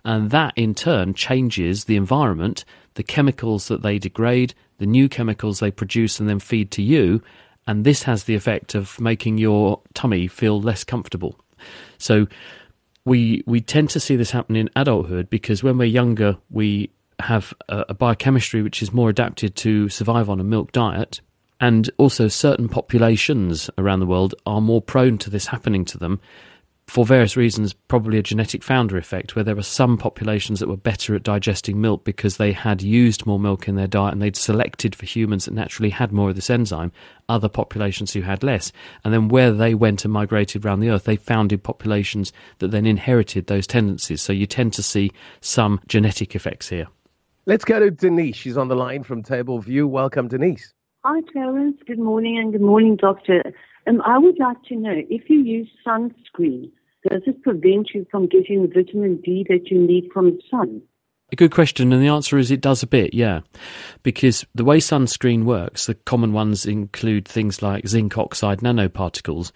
and 0.03 0.31
that 0.31 0.53
in 0.55 0.73
turn 0.73 1.13
changes 1.13 1.85
the 1.85 1.95
environment, 1.95 2.65
the 2.95 3.03
chemicals 3.03 3.67
that 3.67 3.81
they 3.81 3.99
degrade, 3.99 4.53
the 4.77 4.85
new 4.85 5.09
chemicals 5.09 5.59
they 5.59 5.71
produce 5.71 6.19
and 6.19 6.29
then 6.29 6.39
feed 6.39 6.71
to 6.71 6.81
you, 6.81 7.21
and 7.67 7.85
this 7.85 8.03
has 8.03 8.25
the 8.25 8.35
effect 8.35 8.75
of 8.75 8.99
making 8.99 9.37
your 9.37 9.81
tummy 9.93 10.27
feel 10.27 10.61
less 10.61 10.83
comfortable. 10.83 11.39
So 11.97 12.27
we 13.05 13.43
we 13.45 13.61
tend 13.61 13.89
to 13.91 13.99
see 13.99 14.15
this 14.15 14.31
happen 14.31 14.55
in 14.55 14.69
adulthood 14.75 15.29
because 15.29 15.63
when 15.63 15.77
we're 15.77 15.85
younger 15.85 16.37
we 16.49 16.89
have 17.19 17.53
a, 17.69 17.85
a 17.89 17.93
biochemistry 17.93 18.61
which 18.61 18.81
is 18.81 18.91
more 18.91 19.09
adapted 19.09 19.55
to 19.55 19.89
survive 19.89 20.29
on 20.29 20.39
a 20.39 20.43
milk 20.43 20.71
diet 20.71 21.21
and 21.63 21.89
also, 21.97 22.27
certain 22.27 22.67
populations 22.67 23.69
around 23.77 24.01
the 24.01 24.05
world 24.05 24.35
are 24.45 24.59
more 24.59 24.81
prone 24.81 25.17
to 25.19 25.29
this 25.29 25.47
happening 25.47 25.85
to 25.85 25.97
them 25.97 26.19
for 26.87 27.05
various 27.05 27.37
reasons, 27.37 27.71
probably 27.71 28.17
a 28.17 28.21
genetic 28.21 28.61
founder 28.61 28.97
effect, 28.97 29.33
where 29.33 29.45
there 29.45 29.55
were 29.55 29.63
some 29.63 29.97
populations 29.97 30.59
that 30.59 30.67
were 30.67 30.75
better 30.75 31.15
at 31.15 31.23
digesting 31.23 31.79
milk 31.79 32.03
because 32.03 32.35
they 32.35 32.51
had 32.51 32.81
used 32.81 33.25
more 33.25 33.39
milk 33.39 33.69
in 33.69 33.75
their 33.75 33.87
diet 33.87 34.11
and 34.11 34.21
they'd 34.21 34.35
selected 34.35 34.93
for 34.93 35.05
humans 35.05 35.45
that 35.45 35.53
naturally 35.53 35.89
had 35.89 36.11
more 36.11 36.31
of 36.31 36.35
this 36.35 36.49
enzyme, 36.49 36.91
other 37.29 37.47
populations 37.47 38.11
who 38.11 38.23
had 38.23 38.43
less. 38.43 38.73
And 39.05 39.13
then 39.13 39.29
where 39.29 39.53
they 39.53 39.73
went 39.73 40.03
and 40.03 40.13
migrated 40.13 40.65
around 40.65 40.81
the 40.81 40.89
earth, 40.89 41.05
they 41.05 41.15
founded 41.15 41.63
populations 41.63 42.33
that 42.59 42.71
then 42.71 42.85
inherited 42.85 43.47
those 43.47 43.67
tendencies. 43.67 44.21
So 44.21 44.33
you 44.33 44.47
tend 44.47 44.73
to 44.73 44.83
see 44.83 45.13
some 45.39 45.79
genetic 45.87 46.35
effects 46.35 46.67
here. 46.67 46.87
Let's 47.45 47.63
go 47.63 47.79
to 47.79 47.89
Denise. 47.89 48.35
She's 48.35 48.57
on 48.57 48.67
the 48.67 48.75
line 48.75 49.03
from 49.03 49.23
Table 49.23 49.59
View. 49.59 49.87
Welcome, 49.87 50.27
Denise. 50.27 50.73
Hi, 51.05 51.19
Clarence. 51.33 51.75
Good 51.85 51.99
morning 51.99 52.37
and 52.37 52.53
good 52.53 52.61
morning, 52.61 52.95
Doctor. 52.95 53.43
Um, 53.87 54.01
I 54.05 54.17
would 54.17 54.39
like 54.39 54.63
to 54.69 54.75
know 54.77 55.01
if 55.09 55.29
you 55.29 55.43
use 55.43 55.67
sunscreen, 55.85 56.71
does 57.09 57.23
it 57.27 57.43
prevent 57.43 57.89
you 57.93 58.07
from 58.09 58.27
getting 58.27 58.61
the 58.61 58.69
vitamin 58.69 59.17
D 59.17 59.45
that 59.49 59.69
you 59.69 59.85
need 59.85 60.09
from 60.13 60.27
the 60.27 60.41
sun? 60.49 60.81
A 61.33 61.35
good 61.35 61.51
question, 61.51 61.91
and 61.91 62.01
the 62.01 62.07
answer 62.07 62.37
is 62.37 62.51
it 62.51 62.61
does 62.61 62.83
a 62.83 62.87
bit, 62.87 63.13
yeah. 63.13 63.41
Because 64.03 64.45
the 64.55 64.63
way 64.63 64.77
sunscreen 64.77 65.43
works, 65.43 65.87
the 65.87 65.95
common 65.95 66.31
ones 66.31 66.65
include 66.65 67.27
things 67.27 67.61
like 67.61 67.85
zinc 67.85 68.17
oxide 68.17 68.59
nanoparticles. 68.59 69.51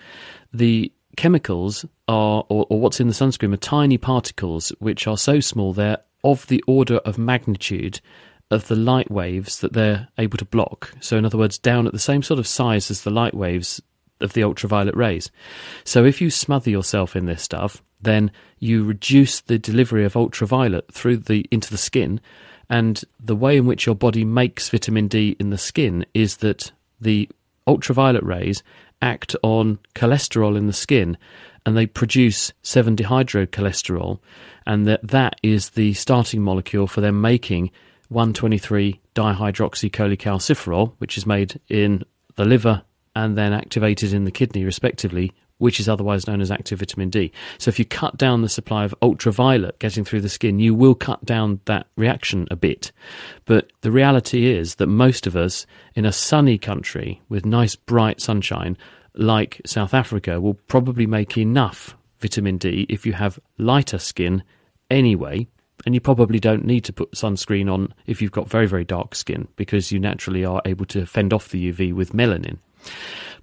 The 0.51 0.91
chemicals 1.15 1.85
are, 2.09 2.43
or, 2.49 2.67
or 2.69 2.81
what's 2.81 2.99
in 2.99 3.07
the 3.07 3.13
sunscreen, 3.13 3.53
are 3.53 3.57
tiny 3.57 3.97
particles 3.97 4.73
which 4.79 5.07
are 5.07 5.17
so 5.17 5.39
small 5.39 5.71
they're 5.71 5.99
of 6.25 6.45
the 6.47 6.61
order 6.67 6.97
of 6.97 7.17
magnitude 7.17 8.01
of 8.49 8.67
the 8.67 8.75
light 8.75 9.11
waves 9.11 9.59
that 9.59 9.73
they're 9.73 10.07
able 10.17 10.37
to 10.37 10.45
block. 10.45 10.93
So, 10.99 11.17
in 11.17 11.25
other 11.25 11.37
words, 11.37 11.57
down 11.57 11.87
at 11.87 11.93
the 11.93 11.99
same 11.99 12.23
sort 12.23 12.39
of 12.39 12.47
size 12.47 12.89
as 12.89 13.01
the 13.01 13.11
light 13.11 13.33
waves 13.33 13.81
of 14.19 14.33
the 14.33 14.43
ultraviolet 14.43 14.95
rays. 14.95 15.31
So, 15.83 16.05
if 16.05 16.21
you 16.21 16.29
smother 16.29 16.69
yourself 16.69 17.15
in 17.15 17.25
this 17.25 17.43
stuff, 17.43 17.83
then 18.01 18.31
you 18.59 18.83
reduce 18.83 19.41
the 19.41 19.59
delivery 19.59 20.05
of 20.05 20.15
ultraviolet 20.15 20.91
through 20.93 21.17
the 21.17 21.45
into 21.51 21.69
the 21.69 21.77
skin. 21.77 22.21
And 22.69 23.01
the 23.19 23.35
way 23.35 23.57
in 23.57 23.65
which 23.65 23.85
your 23.85 23.95
body 23.95 24.25
makes 24.25 24.69
vitamin 24.69 25.07
D 25.07 25.35
in 25.39 25.49
the 25.49 25.57
skin 25.57 26.05
is 26.13 26.37
that 26.37 26.71
the 26.99 27.29
ultraviolet 27.65 28.23
rays 28.23 28.63
act 29.01 29.35
on 29.43 29.79
cholesterol 29.93 30.57
in 30.57 30.67
the 30.67 30.73
skin 30.73 31.17
and 31.65 31.77
they 31.77 31.85
produce 31.85 32.53
7 32.63 32.95
dehydrocholesterol 32.95 34.19
and 34.65 34.87
that 34.87 35.05
that 35.05 35.35
is 35.43 35.71
the 35.71 35.93
starting 35.93 36.41
molecule 36.41 36.87
for 36.87 37.01
them 37.01 37.21
making 37.21 37.69
123 38.09 38.99
dihydroxycholecalciferol, 39.15 40.93
which 40.99 41.17
is 41.17 41.25
made 41.25 41.59
in 41.69 42.03
the 42.35 42.45
liver 42.45 42.83
and 43.15 43.37
then 43.37 43.53
activated 43.53 44.13
in 44.13 44.25
the 44.25 44.31
kidney, 44.31 44.63
respectively, 44.63 45.33
which 45.57 45.79
is 45.79 45.89
otherwise 45.89 46.27
known 46.27 46.39
as 46.39 46.51
active 46.51 46.79
vitamin 46.79 47.09
D. 47.09 47.31
So, 47.57 47.69
if 47.69 47.79
you 47.79 47.85
cut 47.85 48.17
down 48.17 48.41
the 48.41 48.49
supply 48.49 48.85
of 48.85 48.93
ultraviolet 49.01 49.79
getting 49.79 50.05
through 50.05 50.21
the 50.21 50.29
skin, 50.29 50.59
you 50.59 50.75
will 50.75 50.95
cut 50.95 51.25
down 51.25 51.59
that 51.65 51.87
reaction 51.95 52.47
a 52.51 52.55
bit. 52.55 52.91
But 53.45 53.71
the 53.81 53.91
reality 53.91 54.45
is 54.45 54.75
that 54.75 54.87
most 54.87 55.25
of 55.25 55.35
us 55.35 55.65
in 55.95 56.05
a 56.05 56.11
sunny 56.11 56.57
country 56.57 57.21
with 57.27 57.45
nice 57.45 57.75
bright 57.75 58.21
sunshine, 58.21 58.77
like 59.15 59.61
South 59.65 59.93
Africa, 59.93 60.39
will 60.39 60.53
probably 60.53 61.07
make 61.07 61.37
enough 61.37 61.97
vitamin 62.19 62.57
D 62.57 62.85
if 62.87 63.05
you 63.05 63.13
have 63.13 63.39
lighter 63.57 63.97
skin 63.97 64.43
anyway 64.89 65.47
and 65.85 65.93
you 65.93 66.01
probably 66.01 66.39
don't 66.39 66.65
need 66.65 66.83
to 66.85 66.93
put 66.93 67.11
sunscreen 67.11 67.71
on 67.71 67.93
if 68.05 68.21
you've 68.21 68.31
got 68.31 68.49
very, 68.49 68.67
very 68.67 68.85
dark 68.85 69.15
skin 69.15 69.47
because 69.55 69.91
you 69.91 69.99
naturally 69.99 70.43
are 70.43 70.61
able 70.65 70.85
to 70.85 71.05
fend 71.05 71.33
off 71.33 71.49
the 71.49 71.71
UV 71.71 71.93
with 71.93 72.13
melanin. 72.13 72.57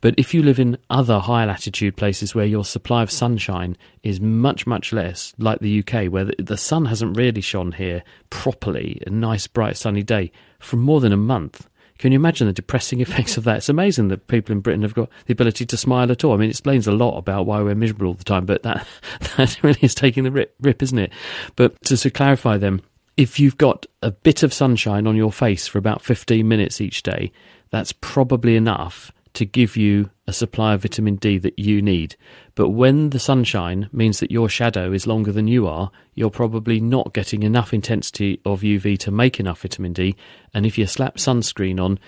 But 0.00 0.14
if 0.18 0.34
you 0.34 0.42
live 0.42 0.58
in 0.58 0.76
other 0.90 1.18
high 1.18 1.46
latitude 1.46 1.96
places 1.96 2.34
where 2.34 2.44
your 2.44 2.64
supply 2.64 3.02
of 3.02 3.10
sunshine 3.10 3.76
is 4.02 4.20
much, 4.20 4.66
much 4.66 4.92
less, 4.92 5.32
like 5.38 5.60
the 5.60 5.80
UK, 5.80 6.12
where 6.12 6.30
the 6.38 6.56
sun 6.56 6.84
hasn't 6.86 7.16
really 7.16 7.40
shone 7.40 7.72
here 7.72 8.02
properly, 8.28 9.00
a 9.06 9.10
nice, 9.10 9.46
bright, 9.46 9.76
sunny 9.76 10.02
day, 10.02 10.30
for 10.58 10.76
more 10.76 11.00
than 11.00 11.12
a 11.12 11.16
month, 11.16 11.68
can 11.98 12.12
you 12.12 12.16
imagine 12.16 12.46
the 12.46 12.52
depressing 12.52 13.00
effects 13.02 13.36
of 13.36 13.44
that? 13.44 13.58
It's 13.58 13.68
amazing 13.68 14.08
that 14.08 14.26
people 14.26 14.52
in 14.52 14.60
Britain 14.60 14.82
have 14.82 14.94
got 14.94 15.08
the 15.26 15.32
ability 15.32 15.66
to 15.66 15.76
smile 15.76 16.10
at 16.10 16.24
all. 16.24 16.34
I 16.34 16.36
mean, 16.36 16.48
it 16.48 16.50
explains 16.50 16.86
a 16.86 16.92
lot 16.92 17.18
about 17.18 17.46
why 17.46 17.60
we're 17.62 17.74
miserable 17.74 18.08
all 18.08 18.14
the 18.14 18.24
time, 18.24 18.46
but 18.46 18.62
that, 18.62 18.86
that 19.36 19.62
really 19.62 19.80
is 19.82 19.94
taking 19.94 20.24
the 20.24 20.30
rip, 20.30 20.54
rip 20.60 20.82
isn't 20.82 20.98
it? 20.98 21.12
But 21.56 21.80
to, 21.84 21.96
to 21.96 22.10
clarify 22.10 22.58
them, 22.58 22.82
if 23.16 23.38
you've 23.38 23.58
got 23.58 23.86
a 24.02 24.10
bit 24.10 24.42
of 24.42 24.52
sunshine 24.52 25.06
on 25.06 25.16
your 25.16 25.32
face 25.32 25.68
for 25.68 25.78
about 25.78 26.02
15 26.02 26.46
minutes 26.46 26.80
each 26.80 27.02
day, 27.02 27.30
that's 27.70 27.92
probably 27.92 28.56
enough 28.56 29.12
to 29.34 29.44
give 29.44 29.76
you 29.76 30.10
a 30.26 30.32
supply 30.32 30.74
of 30.74 30.82
vitamin 30.82 31.16
D 31.16 31.38
that 31.38 31.58
you 31.58 31.82
need. 31.82 32.16
But 32.54 32.70
when 32.70 33.10
the 33.10 33.18
sunshine 33.18 33.88
means 33.92 34.20
that 34.20 34.30
your 34.30 34.48
shadow 34.48 34.92
is 34.92 35.06
longer 35.06 35.32
than 35.32 35.48
you 35.48 35.66
are, 35.66 35.90
you're 36.14 36.30
probably 36.30 36.80
not 36.80 37.12
getting 37.12 37.42
enough 37.42 37.74
intensity 37.74 38.40
of 38.44 38.62
UV 38.62 38.98
to 39.00 39.10
make 39.10 39.38
enough 39.38 39.62
vitamin 39.62 39.92
D. 39.92 40.16
And 40.54 40.64
if 40.64 40.78
you 40.78 40.86
slap 40.86 41.16
sunscreen 41.16 41.82
on, 41.82 41.98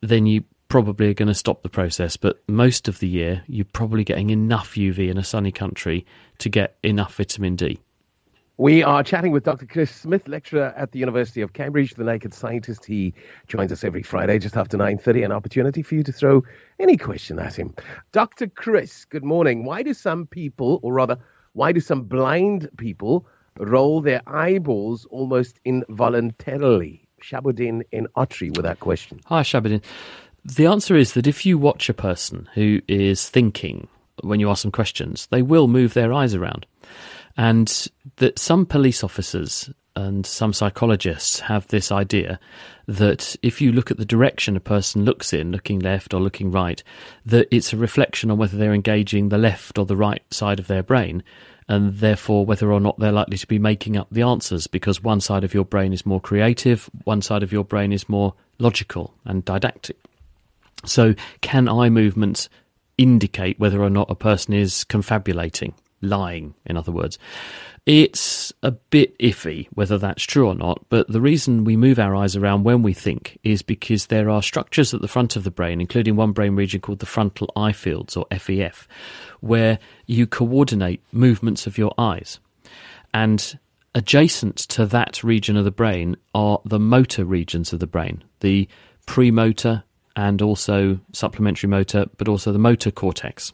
then 0.00 0.26
you 0.26 0.44
probably 0.68 1.10
are 1.10 1.14
going 1.14 1.28
to 1.28 1.34
stop 1.34 1.62
the 1.62 1.68
process. 1.68 2.16
But 2.16 2.42
most 2.48 2.88
of 2.88 2.98
the 2.98 3.08
year, 3.08 3.44
you're 3.46 3.66
probably 3.66 4.04
getting 4.04 4.30
enough 4.30 4.74
UV 4.74 5.10
in 5.10 5.18
a 5.18 5.24
sunny 5.24 5.52
country 5.52 6.06
to 6.38 6.48
get 6.48 6.78
enough 6.82 7.16
vitamin 7.16 7.56
D. 7.56 7.78
We 8.58 8.82
are 8.82 9.02
chatting 9.02 9.32
with 9.32 9.44
Dr. 9.44 9.64
Chris 9.64 9.90
Smith, 9.90 10.28
lecturer 10.28 10.74
at 10.76 10.92
the 10.92 10.98
University 10.98 11.40
of 11.40 11.54
Cambridge, 11.54 11.94
the 11.94 12.04
Naked 12.04 12.34
Scientist. 12.34 12.84
He 12.84 13.14
joins 13.48 13.72
us 13.72 13.82
every 13.82 14.02
Friday 14.02 14.38
just 14.38 14.58
after 14.58 14.76
9.30, 14.76 15.24
an 15.24 15.32
opportunity 15.32 15.80
for 15.82 15.94
you 15.94 16.02
to 16.02 16.12
throw 16.12 16.44
any 16.78 16.98
question 16.98 17.38
at 17.38 17.58
him. 17.58 17.74
Dr. 18.12 18.48
Chris, 18.48 19.06
good 19.06 19.24
morning. 19.24 19.64
Why 19.64 19.82
do 19.82 19.94
some 19.94 20.26
people, 20.26 20.80
or 20.82 20.92
rather, 20.92 21.16
why 21.54 21.72
do 21.72 21.80
some 21.80 22.02
blind 22.02 22.68
people 22.76 23.26
roll 23.58 24.02
their 24.02 24.20
eyeballs 24.26 25.06
almost 25.06 25.58
involuntarily? 25.64 27.08
Shabudin 27.22 27.82
in 27.90 28.06
Ottery 28.16 28.50
with 28.50 28.64
that 28.64 28.80
question. 28.80 29.20
Hi, 29.26 29.40
Shabudin. 29.42 29.82
The 30.44 30.66
answer 30.66 30.94
is 30.94 31.14
that 31.14 31.26
if 31.26 31.46
you 31.46 31.56
watch 31.56 31.88
a 31.88 31.94
person 31.94 32.50
who 32.52 32.82
is 32.86 33.30
thinking 33.30 33.88
when 34.20 34.40
you 34.40 34.50
ask 34.50 34.60
them 34.60 34.72
questions, 34.72 35.26
they 35.30 35.40
will 35.40 35.68
move 35.68 35.94
their 35.94 36.12
eyes 36.12 36.34
around 36.34 36.66
and 37.36 37.88
that 38.16 38.38
some 38.38 38.66
police 38.66 39.02
officers 39.02 39.70
and 39.94 40.24
some 40.24 40.52
psychologists 40.52 41.40
have 41.40 41.66
this 41.68 41.92
idea 41.92 42.40
that 42.86 43.36
if 43.42 43.60
you 43.60 43.72
look 43.72 43.90
at 43.90 43.98
the 43.98 44.04
direction 44.04 44.56
a 44.56 44.60
person 44.60 45.04
looks 45.04 45.32
in, 45.32 45.52
looking 45.52 45.78
left 45.78 46.14
or 46.14 46.20
looking 46.20 46.50
right, 46.50 46.82
that 47.26 47.48
it's 47.50 47.72
a 47.72 47.76
reflection 47.76 48.30
on 48.30 48.38
whether 48.38 48.56
they're 48.56 48.74
engaging 48.74 49.28
the 49.28 49.38
left 49.38 49.78
or 49.78 49.84
the 49.84 49.96
right 49.96 50.22
side 50.30 50.58
of 50.58 50.66
their 50.66 50.82
brain, 50.82 51.22
and 51.68 51.94
therefore 51.98 52.44
whether 52.44 52.72
or 52.72 52.80
not 52.80 52.98
they're 52.98 53.12
likely 53.12 53.38
to 53.38 53.46
be 53.46 53.58
making 53.58 53.96
up 53.96 54.08
the 54.10 54.22
answers 54.22 54.66
because 54.66 55.02
one 55.02 55.20
side 55.20 55.44
of 55.44 55.54
your 55.54 55.64
brain 55.64 55.92
is 55.92 56.06
more 56.06 56.20
creative, 56.20 56.90
one 57.04 57.22
side 57.22 57.42
of 57.42 57.52
your 57.52 57.64
brain 57.64 57.92
is 57.92 58.08
more 58.08 58.34
logical 58.58 59.14
and 59.24 59.44
didactic. 59.44 59.96
So, 60.84 61.14
can 61.42 61.68
eye 61.68 61.90
movements 61.90 62.48
indicate 62.98 63.58
whether 63.60 63.80
or 63.80 63.90
not 63.90 64.10
a 64.10 64.16
person 64.16 64.54
is 64.54 64.84
confabulating? 64.84 65.74
Lying, 66.02 66.54
in 66.66 66.76
other 66.76 66.92
words. 66.92 67.18
It's 67.84 68.52
a 68.62 68.70
bit 68.70 69.18
iffy 69.18 69.66
whether 69.72 69.98
that's 69.98 70.22
true 70.22 70.46
or 70.46 70.54
not, 70.54 70.84
but 70.88 71.08
the 71.08 71.20
reason 71.20 71.64
we 71.64 71.76
move 71.76 71.98
our 71.98 72.14
eyes 72.14 72.36
around 72.36 72.62
when 72.62 72.82
we 72.82 72.92
think 72.92 73.38
is 73.42 73.62
because 73.62 74.06
there 74.06 74.30
are 74.30 74.42
structures 74.42 74.94
at 74.94 75.00
the 75.00 75.08
front 75.08 75.34
of 75.34 75.42
the 75.42 75.50
brain, 75.50 75.80
including 75.80 76.14
one 76.14 76.32
brain 76.32 76.54
region 76.54 76.80
called 76.80 77.00
the 77.00 77.06
frontal 77.06 77.50
eye 77.56 77.72
fields, 77.72 78.16
or 78.16 78.26
FEF, 78.30 78.86
where 79.40 79.80
you 80.06 80.28
coordinate 80.28 81.02
movements 81.10 81.66
of 81.66 81.76
your 81.76 81.92
eyes. 81.98 82.38
And 83.12 83.58
adjacent 83.94 84.56
to 84.56 84.86
that 84.86 85.24
region 85.24 85.56
of 85.56 85.64
the 85.64 85.70
brain 85.72 86.16
are 86.34 86.60
the 86.64 86.78
motor 86.78 87.24
regions 87.24 87.72
of 87.72 87.80
the 87.80 87.86
brain, 87.86 88.22
the 88.40 88.68
premotor 89.06 89.82
and 90.16 90.42
also 90.42 90.98
supplementary 91.12 91.68
motor, 91.68 92.06
but 92.16 92.28
also 92.28 92.52
the 92.52 92.58
motor 92.58 92.90
cortex. 92.90 93.52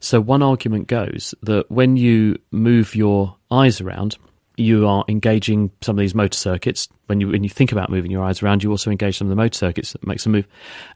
So 0.00 0.20
one 0.20 0.42
argument 0.42 0.88
goes 0.88 1.34
that 1.42 1.70
when 1.70 1.96
you 1.96 2.38
move 2.50 2.94
your 2.94 3.36
eyes 3.50 3.80
around, 3.80 4.18
you 4.56 4.86
are 4.86 5.04
engaging 5.08 5.70
some 5.80 5.96
of 5.96 6.00
these 6.00 6.14
motor 6.14 6.36
circuits. 6.36 6.88
When 7.06 7.20
you 7.20 7.28
when 7.28 7.42
you 7.42 7.50
think 7.50 7.72
about 7.72 7.90
moving 7.90 8.10
your 8.10 8.22
eyes 8.22 8.42
around, 8.42 8.62
you 8.62 8.70
also 8.70 8.90
engage 8.90 9.18
some 9.18 9.26
of 9.26 9.30
the 9.30 9.36
motor 9.36 9.56
circuits 9.56 9.92
that 9.92 10.06
makes 10.06 10.24
them 10.24 10.32
move. 10.32 10.46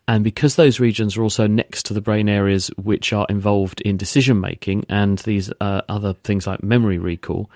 And 0.07 0.23
because 0.23 0.57
those 0.57 0.79
regions 0.79 1.17
are 1.17 1.23
also 1.23 1.47
next 1.47 1.85
to 1.87 1.95
the 1.95 2.01
brain 2.01 2.29
areas 2.29 2.69
which 2.77 3.13
are 3.13 3.27
involved 3.29 3.81
in 3.81 3.97
decision 3.97 4.41
making 4.41 4.85
and 4.89 5.19
these 5.21 5.51
uh, 5.61 5.83
other 5.89 6.13
things 6.13 6.47
like 6.47 6.63
memory 6.63 6.99
recall, 6.99 7.51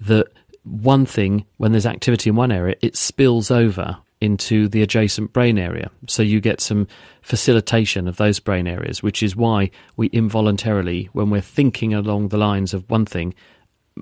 that 0.00 0.28
one 0.64 1.06
thing 1.06 1.46
when 1.56 1.72
there's 1.72 1.86
activity 1.86 2.30
in 2.30 2.36
one 2.36 2.52
area, 2.52 2.76
it 2.80 2.96
spills 2.96 3.50
over 3.50 3.98
into 4.20 4.68
the 4.68 4.82
adjacent 4.82 5.32
brain 5.32 5.58
area. 5.58 5.90
So 6.06 6.22
you 6.22 6.40
get 6.40 6.60
some 6.60 6.86
facilitation 7.22 8.06
of 8.06 8.16
those 8.16 8.38
brain 8.38 8.66
areas, 8.66 9.02
which 9.02 9.22
is 9.22 9.34
why 9.34 9.70
we 9.96 10.08
involuntarily, 10.08 11.08
when 11.12 11.30
we're 11.30 11.40
thinking 11.40 11.94
along 11.94 12.28
the 12.28 12.38
lines 12.38 12.74
of 12.74 12.88
one 12.90 13.06
thing, 13.06 13.34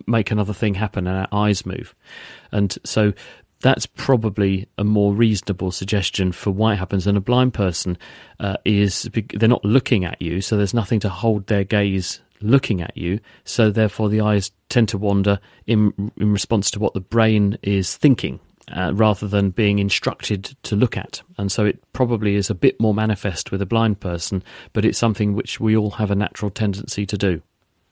make 0.06 0.30
another 0.30 0.52
thing 0.52 0.74
happen 0.74 1.06
and 1.06 1.18
our 1.18 1.28
eyes 1.32 1.64
move. 1.64 1.94
And 2.52 2.76
so 2.84 3.12
that's 3.60 3.86
probably 3.86 4.68
a 4.76 4.84
more 4.84 5.14
reasonable 5.14 5.72
suggestion 5.72 6.32
for 6.32 6.50
why 6.50 6.74
it 6.74 6.76
happens. 6.76 7.06
And 7.06 7.16
a 7.16 7.20
blind 7.20 7.54
person 7.54 7.98
uh, 8.40 8.56
is 8.64 9.08
they're 9.34 9.48
not 9.48 9.64
looking 9.64 10.04
at 10.04 10.20
you, 10.20 10.40
so 10.40 10.56
there's 10.56 10.74
nothing 10.74 11.00
to 11.00 11.08
hold 11.08 11.46
their 11.46 11.64
gaze 11.64 12.20
looking 12.40 12.80
at 12.80 12.96
you. 12.96 13.18
So 13.44 13.70
therefore, 13.70 14.08
the 14.08 14.20
eyes 14.20 14.52
tend 14.68 14.88
to 14.90 14.98
wander 14.98 15.40
in 15.66 16.12
in 16.16 16.32
response 16.32 16.70
to 16.72 16.78
what 16.78 16.94
the 16.94 17.00
brain 17.00 17.58
is 17.62 17.96
thinking 17.96 18.38
uh, 18.72 18.92
rather 18.94 19.26
than 19.26 19.50
being 19.50 19.78
instructed 19.78 20.56
to 20.64 20.76
look 20.76 20.96
at. 20.96 21.22
And 21.36 21.50
so 21.50 21.64
it 21.64 21.80
probably 21.92 22.34
is 22.34 22.50
a 22.50 22.54
bit 22.54 22.80
more 22.80 22.94
manifest 22.94 23.50
with 23.50 23.62
a 23.62 23.66
blind 23.66 24.00
person, 24.00 24.42
but 24.72 24.84
it's 24.84 24.98
something 24.98 25.34
which 25.34 25.60
we 25.60 25.76
all 25.76 25.90
have 25.90 26.10
a 26.10 26.14
natural 26.14 26.50
tendency 26.50 27.06
to 27.06 27.18
do. 27.18 27.42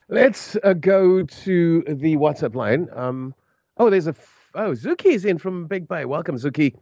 Let's 0.09 0.55
uh, 0.63 0.73
go 0.73 1.23
to 1.23 1.83
the 1.87 2.15
WhatsApp 2.15 2.55
line. 2.55 2.87
Um, 2.93 3.35
oh, 3.77 3.89
there's 3.89 4.07
a 4.07 4.11
f- 4.11 4.49
oh 4.55 4.71
Zuki's 4.71 5.25
in 5.25 5.37
from 5.37 5.67
Big 5.67 5.87
Bay. 5.87 6.05
Welcome, 6.05 6.35
Zuki. 6.35 6.75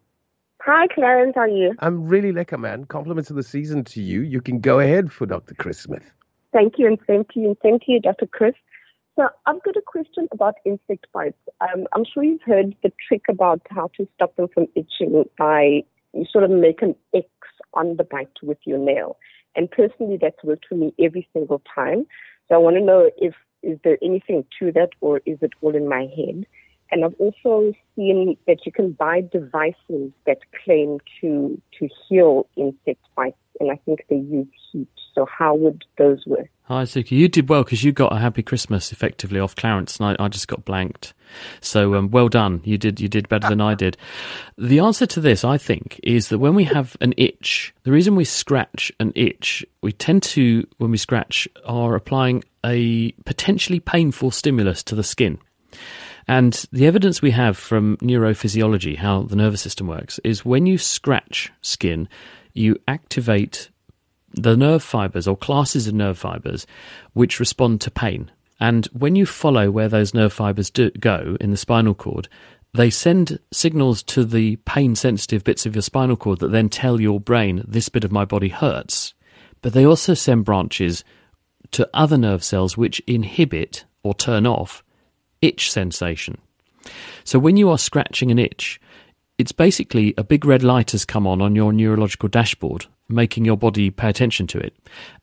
Hi, 0.61 0.87
Clarence. 0.87 1.33
How 1.35 1.41
are 1.41 1.47
you? 1.47 1.73
I'm 1.79 2.07
really 2.07 2.31
lekker, 2.31 2.59
man. 2.59 2.85
Compliments 2.85 3.29
of 3.29 3.35
the 3.35 3.43
season 3.43 3.83
to 3.85 4.01
you. 4.01 4.21
You 4.21 4.41
can 4.41 4.59
go 4.59 4.79
ahead 4.79 5.11
for 5.11 5.25
Dr. 5.25 5.55
Chris 5.55 5.79
Smith. 5.79 6.11
Thank 6.53 6.77
you, 6.77 6.87
and 6.87 6.99
thank 7.05 7.35
you, 7.35 7.47
and 7.47 7.59
thank 7.59 7.83
you, 7.87 7.99
Dr. 7.99 8.27
Chris. 8.27 8.55
So 9.15 9.29
I've 9.45 9.63
got 9.63 9.77
a 9.77 9.81
question 9.85 10.27
about 10.33 10.55
insect 10.65 11.07
bites. 11.13 11.37
Um, 11.61 11.87
I'm 11.93 12.03
sure 12.03 12.23
you've 12.23 12.41
heard 12.41 12.75
the 12.83 12.91
trick 13.07 13.21
about 13.29 13.61
how 13.69 13.89
to 13.95 14.07
stop 14.15 14.35
them 14.35 14.49
from 14.53 14.67
itching 14.75 15.23
by 15.37 15.83
you 16.13 16.25
sort 16.29 16.43
of 16.43 16.49
make 16.49 16.81
an 16.81 16.95
X 17.13 17.27
on 17.73 17.97
the 17.97 18.03
bite 18.03 18.29
with 18.41 18.57
your 18.65 18.77
nail. 18.77 19.17
And 19.55 19.71
personally, 19.71 20.17
that's 20.21 20.43
worked 20.43 20.65
for 20.67 20.75
me 20.75 20.93
every 20.99 21.27
single 21.33 21.61
time. 21.73 22.05
So 22.47 22.55
I 22.55 22.57
want 22.57 22.75
to 22.75 22.81
know 22.81 23.09
if 23.17 23.33
is 23.63 23.79
there 23.83 23.97
anything 24.01 24.45
to 24.59 24.71
that 24.73 24.89
or 25.01 25.21
is 25.25 25.37
it 25.41 25.51
all 25.61 25.75
in 25.75 25.87
my 25.87 26.07
head? 26.15 26.45
And 26.91 27.03
I've 27.03 27.15
also 27.17 27.73
seen 27.95 28.37
that 28.47 28.65
you 28.65 28.71
can 28.71 28.91
buy 28.91 29.21
devices 29.21 30.11
that 30.25 30.39
claim 30.63 30.99
to 31.21 31.59
to 31.79 31.89
heal 32.07 32.47
insect 32.57 33.01
bites, 33.15 33.37
and 33.59 33.71
I 33.71 33.77
think 33.85 34.05
they 34.09 34.17
use 34.17 34.47
heat. 34.71 34.87
So 35.13 35.25
how 35.25 35.55
would 35.55 35.83
those 35.97 36.25
work? 36.27 36.49
Hi, 36.67 36.81
Zuki. 36.81 37.11
You 37.11 37.27
did 37.27 37.47
well 37.47 37.63
because 37.63 37.83
you 37.83 37.91
got 37.91 38.11
a 38.11 38.17
happy 38.17 38.41
Christmas 38.41 38.91
effectively 38.91 39.39
off 39.39 39.55
Clarence, 39.55 39.99
and 39.99 40.17
I, 40.19 40.25
I 40.25 40.27
just 40.29 40.47
got 40.47 40.65
blanked. 40.65 41.13
So 41.61 41.93
um, 41.93 42.09
well 42.09 42.27
done. 42.27 42.61
You 42.63 42.79
did 42.79 42.99
you 42.99 43.07
did 43.07 43.29
better 43.29 43.47
than 43.47 43.61
I 43.61 43.75
did. 43.75 43.97
The 44.57 44.79
answer 44.79 45.05
to 45.05 45.21
this, 45.21 45.43
I 45.43 45.59
think, 45.59 45.99
is 46.01 46.29
that 46.29 46.39
when 46.39 46.55
we 46.55 46.63
have 46.63 46.97
an 47.01 47.13
itch, 47.17 47.71
the 47.83 47.91
reason 47.91 48.15
we 48.15 48.25
scratch 48.25 48.91
an 48.99 49.13
itch, 49.13 49.63
we 49.83 49.91
tend 49.91 50.23
to 50.23 50.65
when 50.77 50.89
we 50.89 50.97
scratch 50.97 51.47
are 51.67 51.93
applying 51.93 52.43
a 52.65 53.11
potentially 53.25 53.79
painful 53.79 54.31
stimulus 54.31 54.81
to 54.85 54.95
the 54.95 55.03
skin. 55.03 55.37
And 56.27 56.65
the 56.71 56.87
evidence 56.87 57.21
we 57.21 57.29
have 57.29 57.57
from 57.57 57.97
neurophysiology, 57.97 58.97
how 58.97 59.21
the 59.21 59.35
nervous 59.35 59.61
system 59.61 59.85
works, 59.85 60.19
is 60.23 60.43
when 60.43 60.65
you 60.65 60.79
scratch 60.79 61.51
skin, 61.61 62.09
you 62.53 62.81
activate 62.87 63.69
the 64.35 64.55
nerve 64.55 64.83
fibers 64.83 65.27
or 65.27 65.37
classes 65.37 65.87
of 65.87 65.93
nerve 65.93 66.17
fibers 66.17 66.67
which 67.13 67.39
respond 67.39 67.81
to 67.81 67.91
pain. 67.91 68.31
And 68.59 68.85
when 68.87 69.15
you 69.15 69.25
follow 69.25 69.69
where 69.69 69.89
those 69.89 70.13
nerve 70.13 70.33
fibers 70.33 70.69
do, 70.69 70.89
go 70.91 71.37
in 71.41 71.51
the 71.51 71.57
spinal 71.57 71.93
cord, 71.93 72.27
they 72.73 72.89
send 72.89 73.39
signals 73.51 74.03
to 74.03 74.25
the 74.25 74.57
pain 74.57 74.95
sensitive 74.95 75.43
bits 75.43 75.65
of 75.65 75.75
your 75.75 75.81
spinal 75.81 76.17
cord 76.17 76.39
that 76.39 76.51
then 76.51 76.69
tell 76.69 76.99
your 76.99 77.19
brain, 77.19 77.63
this 77.67 77.89
bit 77.89 78.03
of 78.03 78.11
my 78.11 78.25
body 78.25 78.49
hurts. 78.49 79.13
But 79.61 79.73
they 79.73 79.85
also 79.85 80.13
send 80.13 80.45
branches 80.45 81.03
to 81.71 81.89
other 81.93 82.17
nerve 82.17 82.43
cells 82.43 82.77
which 82.77 83.01
inhibit 83.07 83.85
or 84.03 84.13
turn 84.13 84.45
off 84.45 84.83
itch 85.41 85.71
sensation. 85.71 86.37
So 87.23 87.39
when 87.39 87.57
you 87.57 87.69
are 87.69 87.77
scratching 87.77 88.31
an 88.31 88.39
itch, 88.39 88.79
it's 89.37 89.51
basically 89.51 90.13
a 90.17 90.23
big 90.23 90.45
red 90.45 90.63
light 90.63 90.91
has 90.91 91.05
come 91.05 91.27
on 91.27 91.41
on 91.41 91.55
your 91.55 91.73
neurological 91.73 92.29
dashboard, 92.29 92.85
making 93.07 93.45
your 93.45 93.57
body 93.57 93.89
pay 93.89 94.09
attention 94.09 94.47
to 94.47 94.59
it. 94.59 94.75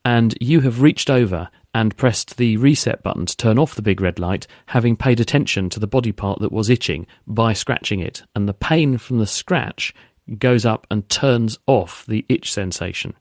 And 0.05 0.35
you 0.41 0.61
have 0.61 0.83
reached 0.83 1.11
over 1.11 1.49
and 1.75 1.97
pressed 1.97 2.37
the 2.37 2.57
reset 2.59 3.03
button 3.03 3.27
to 3.27 3.37
turn 3.37 3.59
off 3.59 3.75
the 3.75 3.83
big 3.83 4.01
red 4.01 4.19
light, 4.19 4.47
having 4.67 4.97
paid 4.97 5.21
attention 5.21 5.71
to 5.71 5.81
the 5.81 5.87
body 5.87 6.13
part 6.13 6.41
that 6.41 6.53
was 6.53 6.69
itching 6.69 7.07
by 7.27 7.53
scratching 7.53 8.01
it. 8.01 8.23
And 8.35 8.49
the 8.49 8.55
pain 8.55 8.99
from 8.99 9.19
the 9.19 9.27
scratch 9.27 9.95
goes 10.39 10.65
up 10.65 10.87
and 10.91 11.09
turns 11.09 11.59
off 11.67 12.05
the 12.07 12.25
itch 12.29 12.53
sensation. 12.53 13.15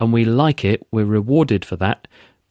And 0.00 0.12
we 0.12 0.24
like 0.24 0.64
it, 0.64 0.86
we're 0.90 1.04
rewarded 1.04 1.64
for 1.64 1.76
that 1.76 2.08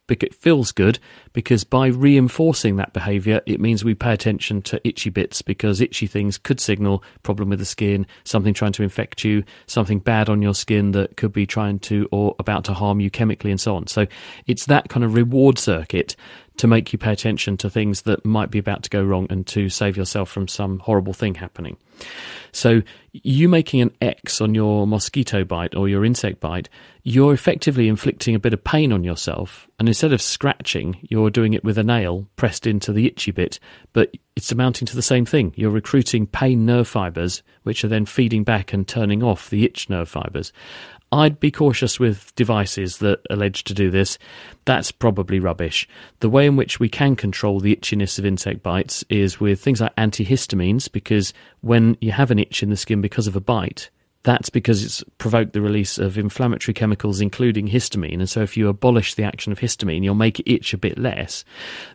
it 0.10 0.34
feels 0.34 0.72
good 0.72 1.00
because 1.34 1.64
by 1.64 1.88
reinforcing 1.88 2.78
that 2.78 2.94
behavior, 2.94 3.42
it 3.46 3.60
means 3.60 3.84
we 3.84 3.94
pay 3.94 4.14
attention 4.14 4.62
to 4.64 4.82
itchy 4.88 5.10
bits 5.10 5.42
because 5.42 5.82
itchy 5.82 6.08
things 6.08 6.38
could 6.38 6.60
signal 6.60 7.04
problem 7.24 7.50
with 7.50 7.60
the 7.60 7.66
skin, 7.66 8.08
something 8.24 8.54
trying 8.54 8.72
to 8.74 8.84
infect 8.84 9.24
you, 9.24 9.44
something 9.68 10.00
bad 10.00 10.30
on 10.30 10.42
your 10.42 10.56
skin 10.56 10.92
that 10.92 11.18
could 11.18 11.34
be 11.34 11.46
trying 11.46 11.80
to 11.80 12.08
or 12.12 12.36
about 12.40 12.64
to 12.66 12.74
harm 12.74 13.00
you 13.00 13.10
chemically 13.10 13.52
and 13.52 13.62
so 13.62 13.76
on. 13.76 13.88
So 13.88 14.08
it's 14.48 14.66
that 14.66 14.90
kind 14.90 15.04
of 15.04 15.14
reward 15.14 15.60
circuit 15.60 16.16
to 16.58 16.68
make 16.68 16.92
you 16.92 17.00
pay 17.00 17.14
attention 17.14 17.58
to 17.58 17.70
things 17.70 18.04
that 18.04 18.26
might 18.26 18.52
be 18.52 18.60
about 18.60 18.84
to 18.84 18.90
go 18.90 19.04
wrong 19.04 19.28
and 19.30 19.46
to 19.48 19.70
save 19.70 19.96
yourself 19.98 20.30
from 20.30 20.48
some 20.48 20.80
horrible 20.80 21.14
thing 21.14 21.36
happening. 21.36 21.78
So, 22.52 22.82
you 23.12 23.50
making 23.50 23.82
an 23.82 23.92
X 24.02 24.42
on 24.42 24.54
your 24.54 24.86
mosquito 24.86 25.44
bite 25.44 25.76
or 25.76 25.90
your 25.90 26.06
insect 26.06 26.40
bite, 26.40 26.70
you're 27.04 27.34
effectively 27.34 27.88
inflicting 27.88 28.36
a 28.36 28.40
bit 28.40 28.54
of 28.54 28.64
pain 28.64 28.92
on 28.92 29.04
yourself. 29.04 29.68
And 29.80 29.88
instead 29.88 30.14
of 30.14 30.22
scratching, 30.22 30.98
you're 31.02 31.30
doing 31.30 31.54
it 31.54 31.64
with 31.64 31.78
a 31.78 31.84
nail 31.84 32.28
pressed 32.36 32.68
into 32.68 32.92
the 32.94 33.08
itchy 33.08 33.32
bit, 33.32 33.60
but 33.94 34.16
it's 34.36 34.52
amounting 34.52 34.86
to 34.88 34.96
the 34.96 35.02
same 35.02 35.26
thing. 35.26 35.54
You're 35.56 35.72
recruiting 35.72 36.28
pain 36.28 36.66
nerve 36.66 36.88
fibers, 36.88 37.42
which 37.64 37.84
are 37.84 37.88
then 37.88 38.06
feeding 38.06 38.44
back 38.44 38.74
and 38.74 38.88
turning 38.88 39.24
off 39.24 39.50
the 39.50 39.66
itch 39.66 39.90
nerve 39.90 40.10
fibers. 40.10 40.54
I'd 41.12 41.40
be 41.40 41.52
cautious 41.52 42.00
with 42.00 42.36
devices 42.36 42.98
that 42.98 43.22
allege 43.30 43.64
to 43.66 43.74
do 43.74 43.90
this. 43.90 44.18
That's 44.66 44.92
probably 44.92 45.40
rubbish. 45.40 45.88
The 46.20 46.30
way 46.30 46.46
in 46.46 46.58
which 46.58 46.80
we 46.80 46.90
can 46.90 47.16
control 47.16 47.60
the 47.60 47.76
itchiness 47.76 48.20
of 48.20 48.26
insect 48.26 48.62
bites 48.62 49.06
is 49.10 49.40
with 49.40 49.62
things 49.62 49.80
like 49.80 49.96
antihistamines, 49.96 50.92
because 50.92 51.34
when 51.62 51.98
you 52.02 52.12
have 52.12 52.32
an 52.32 52.40
itch 52.40 52.62
in 52.62 52.70
the 52.70 52.78
skin 52.78 53.00
because 53.00 53.28
of 53.28 53.36
a 53.36 53.42
bite, 53.42 53.90
that's 54.24 54.50
because 54.50 54.84
it's 54.84 55.06
provoked 55.20 55.54
the 55.54 55.62
release 55.62 55.98
of 55.98 56.18
inflammatory 56.18 56.74
chemicals, 56.74 57.22
including 57.22 57.70
histamine. 57.70 58.16
And 58.20 58.30
so, 58.30 58.42
if 58.42 58.58
you 58.58 58.68
abolish 58.68 59.14
the 59.14 59.24
action 59.24 59.54
of 59.54 59.60
histamine, 59.60 60.04
you'll 60.04 60.16
make 60.16 60.42
it 60.42 60.52
itch 60.52 60.74
a 60.74 60.78
bit 60.78 60.98
less. 60.98 61.46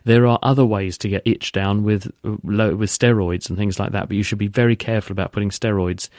There 0.03 0.25
are 0.25 0.39
other 0.41 0.65
ways 0.65 0.97
to 0.99 1.09
get 1.09 1.21
itch 1.25 1.51
down 1.51 1.83
with 1.83 2.07
uh, 2.25 2.31
with 2.41 2.89
steroids 2.89 3.49
and 3.49 3.57
things 3.57 3.79
like 3.79 3.91
that, 3.91 4.07
but 4.07 4.17
you 4.17 4.23
should 4.23 4.39
be 4.39 4.47
very 4.47 4.75
careful 4.75 5.11
about 5.11 5.31
putting 5.31 5.51
steroids 5.51 6.09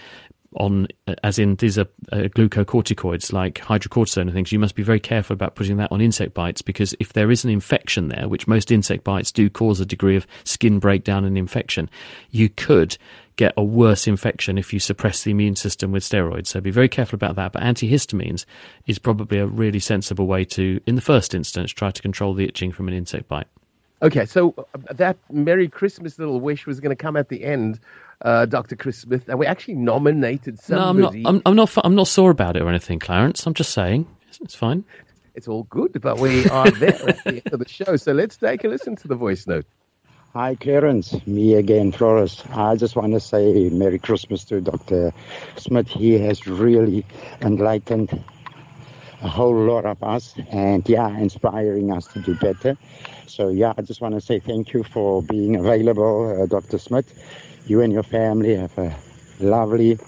on, 0.57 0.89
as 1.23 1.39
in 1.39 1.57
these 1.57 1.79
are 1.79 1.87
uh, 2.13 2.29
glucocorticoids 2.35 3.33
like 3.33 3.57
hydrocortisone 3.57 4.23
and 4.23 4.33
things, 4.33 4.53
you 4.53 4.59
must 4.59 4.75
be 4.75 4.83
very 4.83 5.01
careful 5.01 5.35
about 5.35 5.55
putting 5.55 5.77
that 5.79 5.91
on 5.93 6.01
insect 6.01 6.35
bites 6.35 6.63
because 6.63 6.95
if 7.01 7.13
there 7.13 7.31
is 7.31 7.45
an 7.45 7.51
infection 7.51 8.09
there, 8.09 8.29
which 8.29 8.47
most 8.47 8.71
insect 8.71 9.05
bites 9.05 9.33
do 9.33 9.51
cause 9.51 9.81
a 9.81 9.87
degree 9.87 10.17
of 10.17 10.27
skin 10.45 10.79
breakdown 10.79 11.25
and 11.25 11.37
infection, 11.37 11.89
you 12.31 12.49
could 12.49 12.97
get 13.37 13.53
a 13.57 13.65
worse 13.65 14.07
infection 14.07 14.59
if 14.59 14.73
you 14.73 14.79
suppress 14.79 15.25
the 15.25 15.31
immune 15.31 15.57
system 15.57 15.93
with 15.93 16.03
steroids. 16.03 16.49
So 16.49 16.61
be 16.61 16.71
very 16.71 16.89
careful 16.89 17.17
about 17.17 17.37
that. 17.37 17.53
But 17.53 17.63
antihistamines 17.63 18.45
is 18.87 18.99
probably 18.99 19.39
a 19.39 19.47
really 19.47 19.81
sensible 19.81 20.27
way 20.27 20.45
to, 20.47 20.81
in 20.87 20.95
the 20.95 21.01
first 21.01 21.35
instance, 21.35 21.73
try 21.73 21.91
to 21.91 22.03
control 22.03 22.35
the 22.35 22.45
itching 22.45 22.73
from 22.73 22.89
an 22.89 22.95
insect 22.95 23.29
bite. 23.29 23.49
Okay, 24.03 24.27
so 24.27 24.55
uh, 24.59 24.93
that 24.93 25.17
Merry 25.33 25.69
Christmas 25.69 26.19
little 26.19 26.41
wish 26.41 26.67
was 26.67 26.79
going 26.79 26.91
to 26.91 27.03
come 27.03 27.17
at 27.17 27.29
the 27.29 27.45
end, 27.45 27.81
uh, 28.25 28.47
Dr. 28.47 28.75
Chris 28.75 28.99
Smith, 28.99 29.29
and 29.29 29.39
we 29.39 29.47
actually 29.47 29.75
nominated 29.75 30.59
somebody. 30.59 31.23
No, 31.23 31.31
I'm 31.31 31.35
not. 31.35 31.35
I'm, 31.35 31.43
I'm 31.47 31.57
not. 31.57 31.79
I'm 31.85 31.95
not 31.95 32.09
sore 32.09 32.31
about 32.31 32.57
it 32.57 32.63
or 32.63 32.69
anything, 32.69 32.99
Clarence. 32.99 33.47
I'm 33.47 33.55
just 33.55 33.73
saying 33.73 34.09
it's, 34.29 34.41
it's 34.41 34.55
fine. 34.55 34.85
It's 35.35 35.47
all 35.47 35.65
good, 35.65 36.01
but 36.01 36.19
we 36.19 36.49
are 36.49 36.71
there 36.81 37.09
at 37.09 37.23
the 37.25 37.43
end 37.45 37.53
of 37.53 37.59
the 37.61 37.69
show. 37.69 37.97
So 37.97 38.13
let's 38.13 38.37
take 38.37 38.65
a 38.65 38.69
listen 38.69 38.97
to 38.97 39.09
the 39.09 39.15
voice 39.15 39.47
note. 39.47 39.67
Hi, 40.33 40.57
Clarence. 40.57 41.15
Me 41.29 41.55
again, 41.55 41.93
Flores. 41.93 42.43
I 42.51 42.75
just 42.75 42.97
want 42.97 43.13
to 43.13 43.21
say 43.21 43.69
Merry 43.69 44.01
Christmas 44.01 44.45
to 44.47 44.61
Dr. 44.61 45.13
Smith. 45.57 45.87
He 45.87 46.19
has 46.19 46.47
really 46.49 47.07
enlightened 47.41 48.25
a 49.23 49.29
whole 49.29 49.55
lot 49.55 49.85
of 49.85 50.03
us 50.03 50.35
and, 50.51 50.89
yeah, 50.89 51.09
inspiring 51.19 51.93
us 51.93 52.09
to 52.09 52.21
do 52.21 52.35
better. 52.35 52.77
So, 53.27 53.49
yeah, 53.49 53.75
I 53.79 53.83
just 53.83 54.01
want 54.01 54.15
to 54.17 54.21
say 54.21 54.41
thank 54.41 54.73
you 54.73 54.83
for 54.83 55.23
being 55.23 55.55
available, 55.55 56.43
uh, 56.43 56.47
Dr. 56.47 56.79
Smith. 56.79 57.15
You 57.67 57.81
and 57.81 57.93
your 57.93 58.03
family 58.03 58.57
have 58.57 58.77
a 58.77 58.95
lovely, 59.41 59.99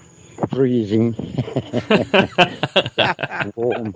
freezing, 0.49 1.15
warm 3.55 3.95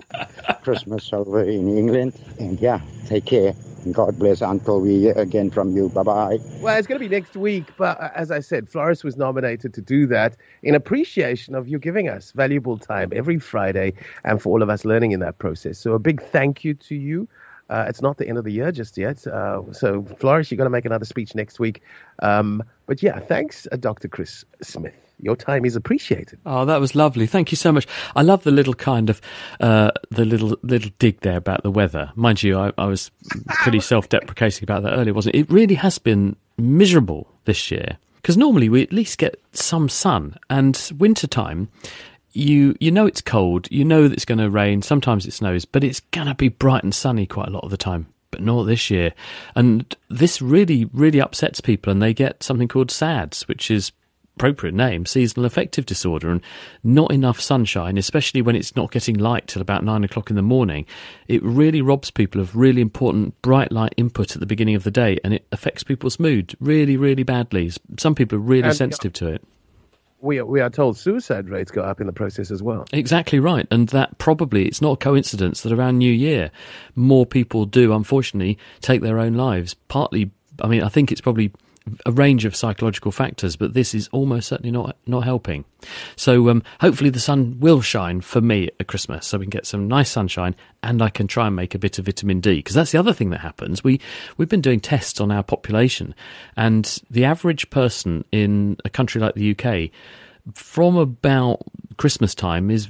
Christmas 0.62 1.12
over 1.12 1.44
in 1.44 1.76
England. 1.76 2.14
And, 2.38 2.58
yeah, 2.60 2.80
take 3.06 3.26
care. 3.26 3.54
And 3.84 3.94
God 3.94 4.18
bless 4.18 4.40
until 4.40 4.80
we 4.80 5.00
hear 5.00 5.12
again 5.12 5.50
from 5.50 5.76
you. 5.76 5.88
Bye 5.88 6.02
bye. 6.02 6.38
Well, 6.60 6.76
it's 6.76 6.86
going 6.86 7.00
to 7.00 7.08
be 7.08 7.14
next 7.14 7.36
week, 7.36 7.64
but 7.76 8.00
uh, 8.00 8.10
as 8.14 8.30
I 8.30 8.40
said, 8.40 8.68
Floris 8.68 9.02
was 9.02 9.16
nominated 9.16 9.74
to 9.74 9.80
do 9.80 10.06
that 10.06 10.36
in 10.62 10.74
appreciation 10.74 11.54
of 11.54 11.68
you 11.68 11.78
giving 11.78 12.08
us 12.08 12.32
valuable 12.32 12.78
time 12.78 13.12
every 13.14 13.38
Friday 13.38 13.94
and 14.24 14.40
for 14.40 14.50
all 14.50 14.62
of 14.62 14.70
us 14.70 14.84
learning 14.84 15.12
in 15.12 15.20
that 15.20 15.38
process. 15.38 15.78
So 15.78 15.94
a 15.94 15.98
big 15.98 16.22
thank 16.22 16.64
you 16.64 16.74
to 16.74 16.94
you. 16.94 17.28
Uh, 17.72 17.86
it's 17.88 18.02
not 18.02 18.18
the 18.18 18.28
end 18.28 18.36
of 18.36 18.44
the 18.44 18.52
year 18.52 18.70
just 18.70 18.98
yet. 18.98 19.26
Uh, 19.26 19.62
so, 19.72 20.02
Flores, 20.18 20.50
you're 20.50 20.58
going 20.58 20.66
to 20.66 20.70
make 20.70 20.84
another 20.84 21.06
speech 21.06 21.34
next 21.34 21.58
week. 21.58 21.80
Um, 22.18 22.62
but 22.86 23.02
yeah, 23.02 23.18
thanks, 23.18 23.66
uh, 23.72 23.76
Dr. 23.76 24.08
Chris 24.08 24.44
Smith. 24.60 24.92
Your 25.20 25.36
time 25.36 25.64
is 25.64 25.74
appreciated. 25.74 26.38
Oh, 26.44 26.66
that 26.66 26.80
was 26.80 26.94
lovely. 26.94 27.26
Thank 27.26 27.50
you 27.50 27.56
so 27.56 27.72
much. 27.72 27.86
I 28.14 28.22
love 28.22 28.42
the 28.42 28.50
little 28.50 28.74
kind 28.74 29.08
of 29.08 29.22
uh, 29.60 29.92
the 30.10 30.24
little 30.24 30.58
little 30.62 30.90
dig 30.98 31.20
there 31.20 31.36
about 31.36 31.62
the 31.62 31.70
weather. 31.70 32.10
Mind 32.14 32.42
you, 32.42 32.58
I, 32.58 32.72
I 32.76 32.86
was 32.86 33.10
pretty 33.48 33.80
self-deprecating 33.92 34.64
about 34.64 34.82
that 34.82 34.92
earlier, 34.92 35.14
wasn't 35.14 35.36
it? 35.36 35.38
It 35.38 35.50
really 35.50 35.76
has 35.76 35.98
been 35.98 36.36
miserable 36.58 37.28
this 37.44 37.70
year 37.70 37.98
because 38.16 38.36
normally 38.36 38.68
we 38.68 38.82
at 38.82 38.92
least 38.92 39.16
get 39.16 39.40
some 39.52 39.88
sun 39.88 40.36
and 40.50 40.90
wintertime. 40.98 41.68
You 42.32 42.76
you 42.80 42.90
know 42.90 43.06
it's 43.06 43.20
cold. 43.20 43.68
You 43.70 43.84
know 43.84 44.08
that 44.08 44.14
it's 44.14 44.24
going 44.24 44.38
to 44.38 44.50
rain. 44.50 44.82
Sometimes 44.82 45.26
it 45.26 45.32
snows, 45.32 45.64
but 45.64 45.84
it's 45.84 46.00
going 46.00 46.28
to 46.28 46.34
be 46.34 46.48
bright 46.48 46.82
and 46.82 46.94
sunny 46.94 47.26
quite 47.26 47.48
a 47.48 47.52
lot 47.52 47.64
of 47.64 47.70
the 47.70 47.76
time. 47.76 48.06
But 48.30 48.40
not 48.42 48.62
this 48.64 48.90
year, 48.90 49.12
and 49.54 49.94
this 50.08 50.40
really 50.40 50.86
really 50.86 51.20
upsets 51.20 51.60
people, 51.60 51.90
and 51.90 52.00
they 52.00 52.14
get 52.14 52.42
something 52.42 52.68
called 52.68 52.90
SADS, 52.90 53.46
which 53.46 53.70
is 53.70 53.92
appropriate 54.36 54.74
name, 54.74 55.04
seasonal 55.04 55.44
affective 55.44 55.84
disorder, 55.84 56.30
and 56.30 56.40
not 56.82 57.12
enough 57.12 57.38
sunshine, 57.38 57.98
especially 57.98 58.40
when 58.40 58.56
it's 58.56 58.74
not 58.74 58.90
getting 58.90 59.16
light 59.18 59.46
till 59.46 59.60
about 59.60 59.84
nine 59.84 60.02
o'clock 60.02 60.30
in 60.30 60.36
the 60.36 60.42
morning, 60.42 60.86
it 61.28 61.42
really 61.42 61.82
robs 61.82 62.10
people 62.10 62.40
of 62.40 62.56
really 62.56 62.80
important 62.80 63.40
bright 63.42 63.70
light 63.70 63.92
input 63.98 64.34
at 64.34 64.40
the 64.40 64.46
beginning 64.46 64.74
of 64.74 64.84
the 64.84 64.90
day, 64.90 65.18
and 65.22 65.34
it 65.34 65.46
affects 65.52 65.82
people's 65.82 66.18
mood 66.18 66.56
really, 66.60 66.96
really 66.96 67.22
badly. 67.22 67.70
Some 67.98 68.14
people 68.14 68.36
are 68.38 68.40
really 68.40 68.68
And- 68.68 68.76
sensitive 68.76 69.12
to 69.14 69.26
it. 69.28 69.44
We 70.22 70.38
are, 70.38 70.46
we 70.46 70.60
are 70.60 70.70
told 70.70 70.96
suicide 70.96 71.48
rates 71.48 71.72
go 71.72 71.82
up 71.82 72.00
in 72.00 72.06
the 72.06 72.12
process 72.12 72.52
as 72.52 72.62
well. 72.62 72.86
Exactly 72.92 73.40
right, 73.40 73.66
and 73.72 73.88
that 73.88 74.18
probably 74.18 74.66
it's 74.66 74.80
not 74.80 74.92
a 74.92 74.96
coincidence 74.96 75.62
that 75.62 75.72
around 75.72 75.98
New 75.98 76.12
Year, 76.12 76.52
more 76.94 77.26
people 77.26 77.66
do 77.66 77.92
unfortunately 77.92 78.56
take 78.80 79.00
their 79.02 79.18
own 79.18 79.34
lives. 79.34 79.74
Partly, 79.88 80.30
I 80.62 80.68
mean, 80.68 80.84
I 80.84 80.88
think 80.88 81.10
it's 81.10 81.20
probably 81.20 81.50
a 82.06 82.12
range 82.12 82.44
of 82.44 82.54
psychological 82.54 83.12
factors, 83.12 83.56
but 83.56 83.74
this 83.74 83.94
is 83.94 84.08
almost 84.08 84.48
certainly 84.48 84.70
not 84.70 84.96
not 85.06 85.24
helping. 85.24 85.64
So, 86.16 86.48
um, 86.48 86.62
hopefully, 86.80 87.10
the 87.10 87.20
sun 87.20 87.58
will 87.58 87.80
shine 87.80 88.20
for 88.20 88.40
me 88.40 88.70
at 88.78 88.86
Christmas, 88.86 89.26
so 89.26 89.38
we 89.38 89.46
can 89.46 89.50
get 89.50 89.66
some 89.66 89.88
nice 89.88 90.10
sunshine, 90.10 90.54
and 90.82 91.02
I 91.02 91.08
can 91.08 91.26
try 91.26 91.48
and 91.48 91.56
make 91.56 91.74
a 91.74 91.78
bit 91.78 91.98
of 91.98 92.06
vitamin 92.06 92.40
D 92.40 92.56
because 92.56 92.74
that's 92.74 92.92
the 92.92 92.98
other 92.98 93.12
thing 93.12 93.30
that 93.30 93.40
happens. 93.40 93.82
We 93.82 94.00
we've 94.36 94.48
been 94.48 94.60
doing 94.60 94.80
tests 94.80 95.20
on 95.20 95.30
our 95.30 95.42
population, 95.42 96.14
and 96.56 97.00
the 97.10 97.24
average 97.24 97.70
person 97.70 98.24
in 98.32 98.76
a 98.84 98.90
country 98.90 99.20
like 99.20 99.34
the 99.34 99.56
UK 99.56 99.90
from 100.54 100.96
about 100.96 101.60
Christmas 101.96 102.34
time 102.34 102.70
is 102.70 102.88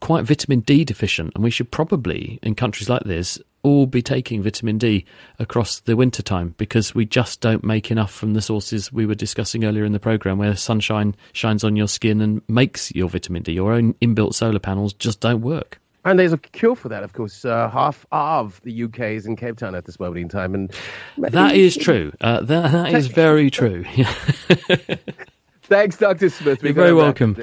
quite 0.00 0.24
vitamin 0.24 0.60
D 0.60 0.84
deficient, 0.84 1.32
and 1.34 1.44
we 1.44 1.50
should 1.50 1.70
probably, 1.70 2.38
in 2.42 2.54
countries 2.54 2.88
like 2.88 3.04
this, 3.04 3.38
all 3.64 3.86
be 3.86 4.02
taking 4.02 4.42
vitamin 4.42 4.78
D 4.78 5.04
across 5.40 5.80
the 5.80 5.96
winter 5.96 6.22
time 6.22 6.54
because 6.56 6.94
we 6.94 7.04
just 7.04 7.40
don't 7.40 7.64
make 7.64 7.90
enough 7.90 8.12
from 8.12 8.34
the 8.34 8.42
sources 8.42 8.92
we 8.92 9.06
were 9.06 9.16
discussing 9.16 9.64
earlier 9.64 9.84
in 9.84 9.92
the 9.92 9.98
program, 9.98 10.38
where 10.38 10.54
sunshine 10.54 11.16
shines 11.32 11.64
on 11.64 11.74
your 11.74 11.88
skin 11.88 12.20
and 12.20 12.42
makes 12.46 12.94
your 12.94 13.08
vitamin 13.08 13.42
D. 13.42 13.52
Your 13.52 13.72
own 13.72 13.94
inbuilt 13.94 14.34
solar 14.34 14.60
panels 14.60 14.92
just 14.92 15.18
don't 15.20 15.40
work. 15.40 15.80
And 16.04 16.18
there's 16.18 16.34
a 16.34 16.38
cure 16.38 16.76
for 16.76 16.90
that, 16.90 17.02
of 17.02 17.14
course. 17.14 17.46
Uh, 17.46 17.68
half 17.70 18.04
of 18.12 18.60
the 18.62 18.84
UK 18.84 19.00
is 19.00 19.24
in 19.24 19.36
Cape 19.36 19.56
Town 19.56 19.74
at 19.74 19.86
this 19.86 19.98
moment 19.98 20.18
in 20.18 20.28
time, 20.28 20.54
and 20.54 20.70
That 21.16 21.56
is 21.56 21.76
true. 21.76 22.12
Uh, 22.20 22.40
that, 22.42 22.72
that 22.72 22.94
is 22.94 23.06
very 23.22 23.50
true. 23.50 23.84
Thanks, 25.62 25.96
Dr. 25.96 26.28
Smith. 26.28 26.62
We're 26.62 26.68
You're 26.68 26.74
very 26.74 26.92
welcome. 26.92 27.36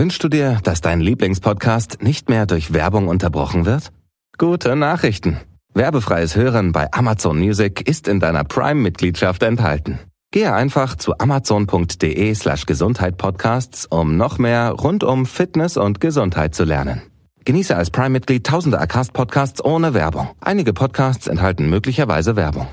Wünschst 0.00 0.24
du 0.24 0.30
dir, 0.30 0.60
dass 0.62 0.80
dein 0.80 1.02
Lieblingspodcast 1.02 2.02
nicht 2.02 2.30
mehr 2.30 2.46
durch 2.46 2.72
Werbung 2.72 3.06
unterbrochen 3.06 3.66
wird? 3.66 3.92
Gute 4.38 4.74
Nachrichten. 4.74 5.36
Werbefreies 5.74 6.36
Hören 6.36 6.72
bei 6.72 6.90
Amazon 6.90 7.38
Music 7.38 7.86
ist 7.86 8.08
in 8.08 8.18
deiner 8.18 8.44
Prime-Mitgliedschaft 8.44 9.42
enthalten. 9.42 9.98
Gehe 10.30 10.54
einfach 10.54 10.94
zu 10.94 11.18
amazon.de 11.18 12.34
slash 12.34 12.64
Gesundheit-Podcasts, 12.64 13.84
um 13.84 14.16
noch 14.16 14.38
mehr 14.38 14.70
rund 14.70 15.04
um 15.04 15.26
Fitness 15.26 15.76
und 15.76 16.00
Gesundheit 16.00 16.54
zu 16.54 16.64
lernen. 16.64 17.02
Genieße 17.44 17.76
als 17.76 17.90
Prime-Mitglied 17.90 18.46
tausende 18.46 18.80
Acast-Podcasts 18.80 19.62
ohne 19.62 19.92
Werbung. 19.92 20.30
Einige 20.40 20.72
Podcasts 20.72 21.26
enthalten 21.26 21.68
möglicherweise 21.68 22.36
Werbung. 22.36 22.68